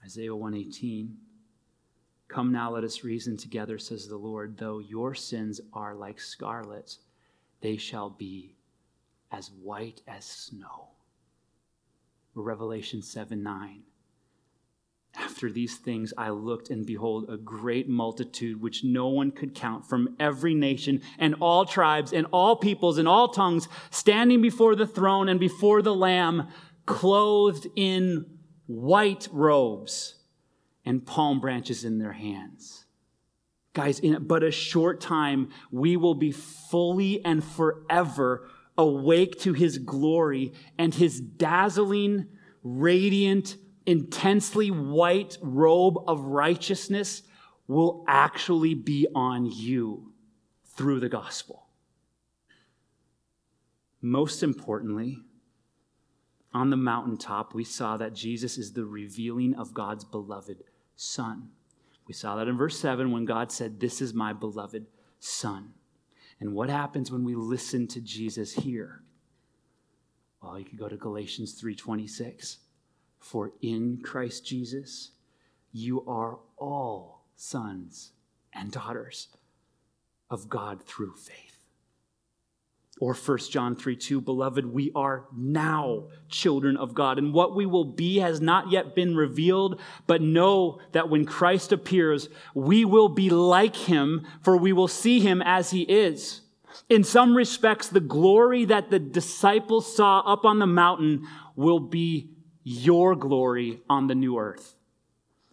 Isaiah 0.05 0.35
118. 0.35 1.17
Come 2.29 2.51
now, 2.51 2.73
let 2.73 2.85
us 2.85 3.05
reason 3.05 3.37
together, 3.37 3.79
says 3.79 4.09
the 4.09 4.17
Lord. 4.17 4.57
Though 4.57 4.79
your 4.79 5.15
sins 5.15 5.61
are 5.73 5.95
like 5.95 6.19
scarlet, 6.19 6.97
they 7.61 7.77
shall 7.77 8.11
be 8.11 8.57
as 9.31 9.51
white 9.51 10.01
as 10.09 10.25
snow. 10.25 10.89
Revelation 12.35 13.03
7 13.03 13.43
9. 13.43 13.83
After 15.15 15.51
these 15.51 15.77
things, 15.77 16.15
I 16.17 16.31
looked, 16.31 16.71
and 16.71 16.87
behold, 16.87 17.27
a 17.29 17.37
great 17.37 17.89
multitude 17.89 18.61
which 18.63 18.83
no 18.83 19.09
one 19.09 19.31
could 19.31 19.55
count 19.55 19.87
from 19.87 20.17
every 20.19 20.55
nation 20.55 21.03
and 21.19 21.35
all 21.41 21.67
tribes 21.67 22.13
and 22.13 22.27
all 22.33 22.57
peoples 22.57 22.97
and 22.97 23.07
all 23.07 23.29
tongues 23.29 23.69
standing 23.91 24.41
before 24.41 24.75
the 24.75 24.87
throne 24.87 25.29
and 25.29 25.39
before 25.39 25.83
the 25.83 25.95
Lamb, 25.95 26.49
clothed 26.87 27.67
in 27.77 28.25
white 28.67 29.29
robes 29.33 30.15
and 30.85 31.05
palm 31.07 31.41
branches 31.41 31.85
in 31.85 31.99
their 31.99 32.13
hands. 32.13 32.87
Guys, 33.75 33.99
in 34.01 34.25
but 34.27 34.43
a 34.43 34.51
short 34.51 35.01
time, 35.01 35.51
we 35.71 35.97
will 35.97 36.15
be 36.15 36.33
fully 36.33 37.25
and 37.25 37.43
forever 37.45 38.49
awake 38.77 39.39
to 39.41 39.53
his 39.53 39.79
glory 39.79 40.53
and 40.79 40.95
his 40.95 41.21
dazzling, 41.21 42.27
radiant, 42.63 43.57
intensely 43.87 44.71
white 44.71 45.39
robe 45.43 45.99
of 46.07 46.21
righteousness 46.21 47.23
will 47.67 48.05
actually 48.09 48.75
be 48.75 49.07
on 49.15 49.47
you 49.47 50.13
through 50.65 51.01
the 51.01 51.09
gospel. 51.09 51.67
Most 54.01 54.43
importantly, 54.43 55.19
on 56.55 56.71
the 56.71 56.77
mountaintop, 56.77 57.55
we 57.55 57.65
saw 57.65 57.97
that 57.97 58.15
Jesus 58.15 58.59
is 58.59 58.73
the 58.73 58.85
revealing 58.85 59.55
of 59.55 59.73
God's 59.73 60.05
beloved 60.05 60.65
Son. 60.97 61.51
We 62.07 62.15
saw 62.15 62.37
that 62.37 62.49
in 62.49 62.57
verse 62.57 62.79
7 62.79 63.11
when 63.11 63.25
God 63.25 63.51
said, 63.51 63.81
This 63.81 64.01
is 64.03 64.13
my 64.13 64.33
beloved 64.33 64.87
Son. 65.19 65.73
And 66.41 66.55
what 66.55 66.69
happens 66.69 67.11
when 67.11 67.25
we 67.25 67.35
listen 67.37 67.87
to 67.89 68.01
Jesus 68.01 68.53
here? 68.53 69.03
Well, 70.43 70.59
you 70.59 70.65
could 70.65 70.79
go 70.79 70.89
to 70.89 70.97
Galatians 70.97 71.61
3:26. 71.61 72.59
For 73.23 73.53
in 73.63 74.01
Christ 74.03 74.45
Jesus, 74.45 75.13
you 75.73 76.05
are 76.07 76.41
all 76.59 77.23
sons 77.37 78.11
and 78.53 78.73
daughters 78.73 79.29
of 80.29 80.49
God 80.49 80.83
through 80.83 81.15
faith. 81.15 81.57
Or 83.01 83.15
1 83.15 83.39
John 83.51 83.77
3 83.77 83.97
2, 83.97 84.21
beloved, 84.21 84.67
we 84.67 84.91
are 84.95 85.25
now 85.35 86.09
children 86.29 86.77
of 86.77 86.95
God, 86.95 87.19
and 87.19 87.33
what 87.33 87.55
we 87.55 87.65
will 87.65 87.85
be 87.85 88.19
has 88.19 88.41
not 88.41 88.71
yet 88.71 88.95
been 88.95 89.17
revealed, 89.17 89.81
but 90.07 90.21
know 90.21 90.81
that 90.91 91.09
when 91.09 91.25
Christ 91.25 91.73
appears, 91.73 92.29
we 92.55 92.85
will 92.85 93.09
be 93.09 93.31
like 93.31 93.77
him, 93.77 94.27
for 94.43 94.57
we 94.57 94.73
will 94.73 94.89
see 94.89 95.21
him 95.21 95.41
as 95.43 95.71
he 95.71 95.83
is. 95.83 96.43
In 96.89 97.05
some 97.05 97.37
respects, 97.37 97.89
the 97.89 98.01
glory 98.01 98.65
that 98.65 98.91
the 98.91 98.99
disciples 98.99 99.97
saw 99.97 100.21
up 100.21 100.45
on 100.45 100.59
the 100.59 100.67
mountain 100.67 101.27
will 101.57 101.81
be 101.81 102.32
your 102.63 103.15
glory 103.15 103.81
on 103.89 104.07
the 104.07 104.15
new 104.15 104.39
earth. 104.39 104.75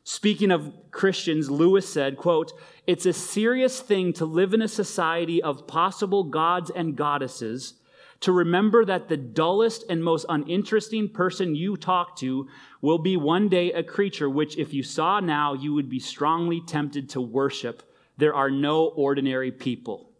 Speaking 0.03 0.49
of 0.49 0.73
Christians, 0.91 1.51
Lewis 1.51 1.87
said, 1.87 2.17
quote, 2.17 2.51
It's 2.87 3.05
a 3.05 3.13
serious 3.13 3.79
thing 3.79 4.11
to 4.13 4.25
live 4.25 4.53
in 4.53 4.61
a 4.61 4.67
society 4.67 5.41
of 5.41 5.67
possible 5.67 6.23
gods 6.23 6.71
and 6.71 6.95
goddesses, 6.95 7.75
to 8.21 8.31
remember 8.31 8.83
that 8.85 9.07
the 9.07 9.17
dullest 9.17 9.85
and 9.87 10.03
most 10.03 10.25
uninteresting 10.27 11.09
person 11.09 11.55
you 11.55 11.77
talk 11.77 12.15
to 12.17 12.47
will 12.81 12.97
be 12.97 13.17
one 13.17 13.49
day 13.49 13.71
a 13.71 13.83
creature 13.83 14.29
which, 14.29 14.57
if 14.57 14.73
you 14.73 14.83
saw 14.83 15.19
now, 15.19 15.53
you 15.53 15.73
would 15.73 15.89
be 15.89 15.99
strongly 15.99 16.59
tempted 16.65 17.09
to 17.09 17.21
worship. 17.21 17.83
There 18.17 18.33
are 18.33 18.49
no 18.49 18.87
ordinary 18.87 19.51
people. 19.51 20.11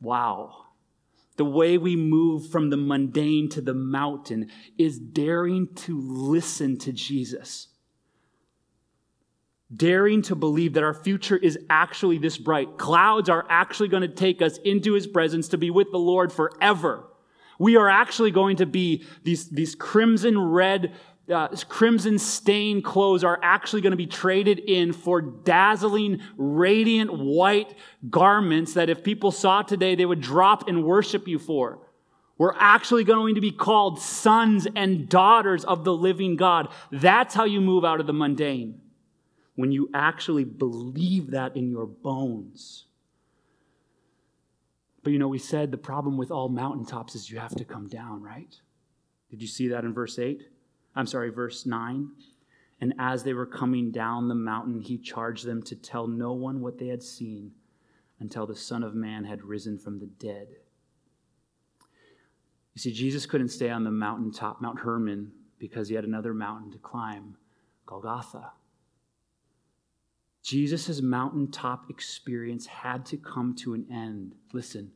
Wow. 0.00 0.63
The 1.36 1.44
way 1.44 1.78
we 1.78 1.96
move 1.96 2.48
from 2.48 2.70
the 2.70 2.76
mundane 2.76 3.48
to 3.50 3.60
the 3.60 3.74
mountain 3.74 4.50
is 4.78 4.98
daring 4.98 5.68
to 5.74 6.00
listen 6.00 6.78
to 6.78 6.92
Jesus 6.92 7.68
daring 9.74 10.22
to 10.22 10.34
believe 10.34 10.74
that 10.74 10.82
our 10.82 10.94
future 10.94 11.36
is 11.36 11.58
actually 11.70 12.18
this 12.18 12.38
bright. 12.38 12.78
Clouds 12.78 13.28
are 13.28 13.46
actually 13.48 13.88
going 13.88 14.02
to 14.02 14.08
take 14.08 14.42
us 14.42 14.58
into 14.58 14.92
his 14.92 15.06
presence 15.06 15.48
to 15.48 15.58
be 15.58 15.70
with 15.70 15.90
the 15.90 15.98
Lord 15.98 16.32
forever. 16.32 17.08
We 17.58 17.76
are 17.76 17.88
actually 17.88 18.30
going 18.30 18.56
to 18.56 18.66
be 18.66 19.04
these, 19.22 19.48
these 19.48 19.74
crimson 19.74 20.38
red, 20.38 20.92
uh, 21.32 21.48
crimson 21.68 22.18
stained 22.18 22.84
clothes 22.84 23.24
are 23.24 23.38
actually 23.42 23.80
going 23.82 23.92
to 23.92 23.96
be 23.96 24.06
traded 24.06 24.58
in 24.58 24.92
for 24.92 25.20
dazzling, 25.20 26.20
radiant 26.36 27.12
white 27.12 27.74
garments 28.10 28.74
that 28.74 28.90
if 28.90 29.02
people 29.02 29.30
saw 29.30 29.62
today, 29.62 29.94
they 29.94 30.04
would 30.04 30.20
drop 30.20 30.68
and 30.68 30.84
worship 30.84 31.26
you 31.26 31.38
for. 31.38 31.78
We're 32.36 32.54
actually 32.58 33.04
going 33.04 33.36
to 33.36 33.40
be 33.40 33.52
called 33.52 34.00
sons 34.00 34.66
and 34.74 35.08
daughters 35.08 35.64
of 35.64 35.84
the 35.84 35.94
living 35.94 36.36
God. 36.36 36.68
That's 36.90 37.34
how 37.34 37.44
you 37.44 37.60
move 37.60 37.84
out 37.84 38.00
of 38.00 38.06
the 38.06 38.12
mundane 38.12 38.80
when 39.54 39.70
you 39.70 39.88
actually 39.94 40.44
believe 40.44 41.30
that 41.30 41.56
in 41.56 41.70
your 41.70 41.86
bones. 41.86 42.86
But 45.04 45.12
you 45.12 45.18
know, 45.18 45.28
we 45.28 45.38
said 45.38 45.70
the 45.70 45.78
problem 45.78 46.16
with 46.16 46.30
all 46.30 46.48
mountaintops 46.48 47.14
is 47.14 47.30
you 47.30 47.38
have 47.38 47.54
to 47.56 47.64
come 47.64 47.86
down, 47.86 48.22
right? 48.22 48.52
Did 49.30 49.40
you 49.40 49.48
see 49.48 49.68
that 49.68 49.84
in 49.84 49.94
verse 49.94 50.18
8? 50.18 50.42
I'm 50.94 51.06
sorry, 51.06 51.30
verse 51.30 51.66
9. 51.66 52.08
And 52.80 52.94
as 52.98 53.22
they 53.22 53.34
were 53.34 53.46
coming 53.46 53.90
down 53.90 54.28
the 54.28 54.34
mountain, 54.34 54.80
he 54.80 54.98
charged 54.98 55.46
them 55.46 55.62
to 55.64 55.76
tell 55.76 56.06
no 56.06 56.32
one 56.32 56.60
what 56.60 56.78
they 56.78 56.88
had 56.88 57.02
seen 57.02 57.52
until 58.20 58.46
the 58.46 58.56
Son 58.56 58.82
of 58.82 58.94
Man 58.94 59.24
had 59.24 59.44
risen 59.44 59.78
from 59.78 59.98
the 59.98 60.06
dead. 60.06 60.48
You 62.74 62.80
see, 62.80 62.92
Jesus 62.92 63.26
couldn't 63.26 63.48
stay 63.48 63.70
on 63.70 63.84
the 63.84 63.90
mountaintop, 63.90 64.60
Mount 64.60 64.80
Hermon, 64.80 65.32
because 65.58 65.88
he 65.88 65.94
had 65.94 66.04
another 66.04 66.34
mountain 66.34 66.72
to 66.72 66.78
climb, 66.78 67.36
Golgotha. 67.86 68.52
Jesus' 70.42 71.00
mountaintop 71.00 71.88
experience 71.88 72.66
had 72.66 73.06
to 73.06 73.16
come 73.16 73.54
to 73.56 73.74
an 73.74 73.86
end. 73.90 74.34
Listen, 74.52 74.92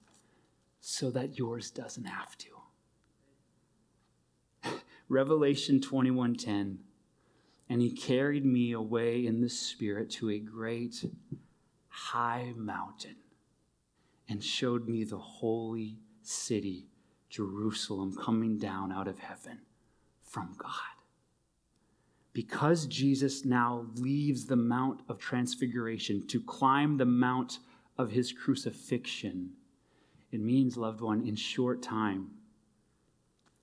so 0.80 1.11
that 1.11 1.38
yours 1.38 1.70
doesn't 1.70 2.05
have 2.05 2.36
to. 2.38 2.58
Revelation 5.09 5.81
21:10 5.81 6.79
and 7.69 7.83
he 7.83 7.91
carried 7.91 8.47
me 8.47 8.73
away 8.73 9.27
in 9.27 9.41
the 9.41 9.49
spirit 9.49 10.11
to 10.11 10.31
a 10.31 10.39
great 10.39 11.05
high 11.89 12.55
mountain 12.57 13.17
and 14.29 14.43
showed 14.43 14.89
me 14.89 15.05
the 15.05 15.19
holy 15.19 15.99
city 16.23 16.87
Jerusalem 17.29 18.15
coming 18.17 18.59
down 18.59 18.93
out 18.93 19.09
of 19.09 19.19
heaven 19.19 19.61
from 20.23 20.55
God. 20.57 20.73
Because 22.33 22.87
Jesus 22.87 23.45
now 23.45 23.87
leaves 23.97 24.47
the 24.47 24.57
Mount 24.57 25.01
of 25.09 25.19
Transfiguration 25.19 26.27
to 26.29 26.41
climb 26.41 26.97
the 26.97 27.05
Mount 27.05 27.59
of 27.97 28.13
his 28.13 28.33
crucifixion, 28.33 29.51
it 30.31 30.41
means, 30.41 30.77
loved 30.77 31.01
one, 31.01 31.27
in 31.27 31.35
short 31.35 31.83
time, 31.83 32.31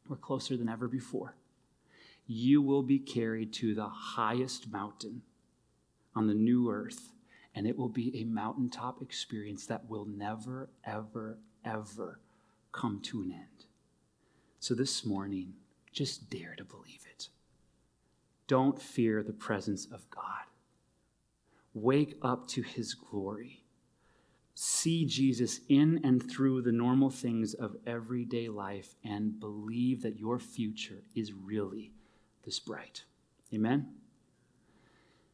we're 0.07 0.15
closer 0.15 0.57
than 0.57 0.69
ever 0.69 0.87
before. 0.87 1.35
You 2.27 2.61
will 2.61 2.83
be 2.83 2.99
carried 2.99 3.53
to 3.53 3.75
the 3.75 3.87
highest 3.87 4.71
mountain 4.71 5.21
on 6.15 6.27
the 6.27 6.33
new 6.33 6.69
earth, 6.69 7.11
and 7.53 7.67
it 7.67 7.77
will 7.77 7.89
be 7.89 8.15
a 8.19 8.23
mountaintop 8.23 9.01
experience 9.01 9.65
that 9.67 9.89
will 9.89 10.05
never, 10.05 10.69
ever, 10.83 11.37
ever 11.63 12.19
come 12.71 12.99
to 13.03 13.21
an 13.21 13.31
end. 13.31 13.65
So 14.59 14.73
this 14.73 15.05
morning, 15.05 15.53
just 15.91 16.29
dare 16.29 16.55
to 16.57 16.63
believe 16.63 17.05
it. 17.09 17.29
Don't 18.47 18.81
fear 18.81 19.23
the 19.23 19.33
presence 19.33 19.85
of 19.85 20.09
God. 20.09 20.45
Wake 21.73 22.17
up 22.21 22.47
to 22.49 22.61
his 22.61 22.93
glory. 22.93 23.64
See 24.57 25.05
Jesus 25.05 25.59
in 25.67 25.99
and 26.05 26.23
through 26.31 26.61
the 26.61 26.71
normal 26.71 27.09
things 27.09 27.53
of 27.53 27.75
everyday 27.85 28.47
life 28.47 28.95
and 29.03 29.37
believe 29.37 30.01
that 30.03 30.17
your 30.17 30.39
future 30.39 31.03
is 31.13 31.33
really 31.33 31.91
this 32.45 32.59
bright. 32.59 33.03
Amen. 33.53 34.04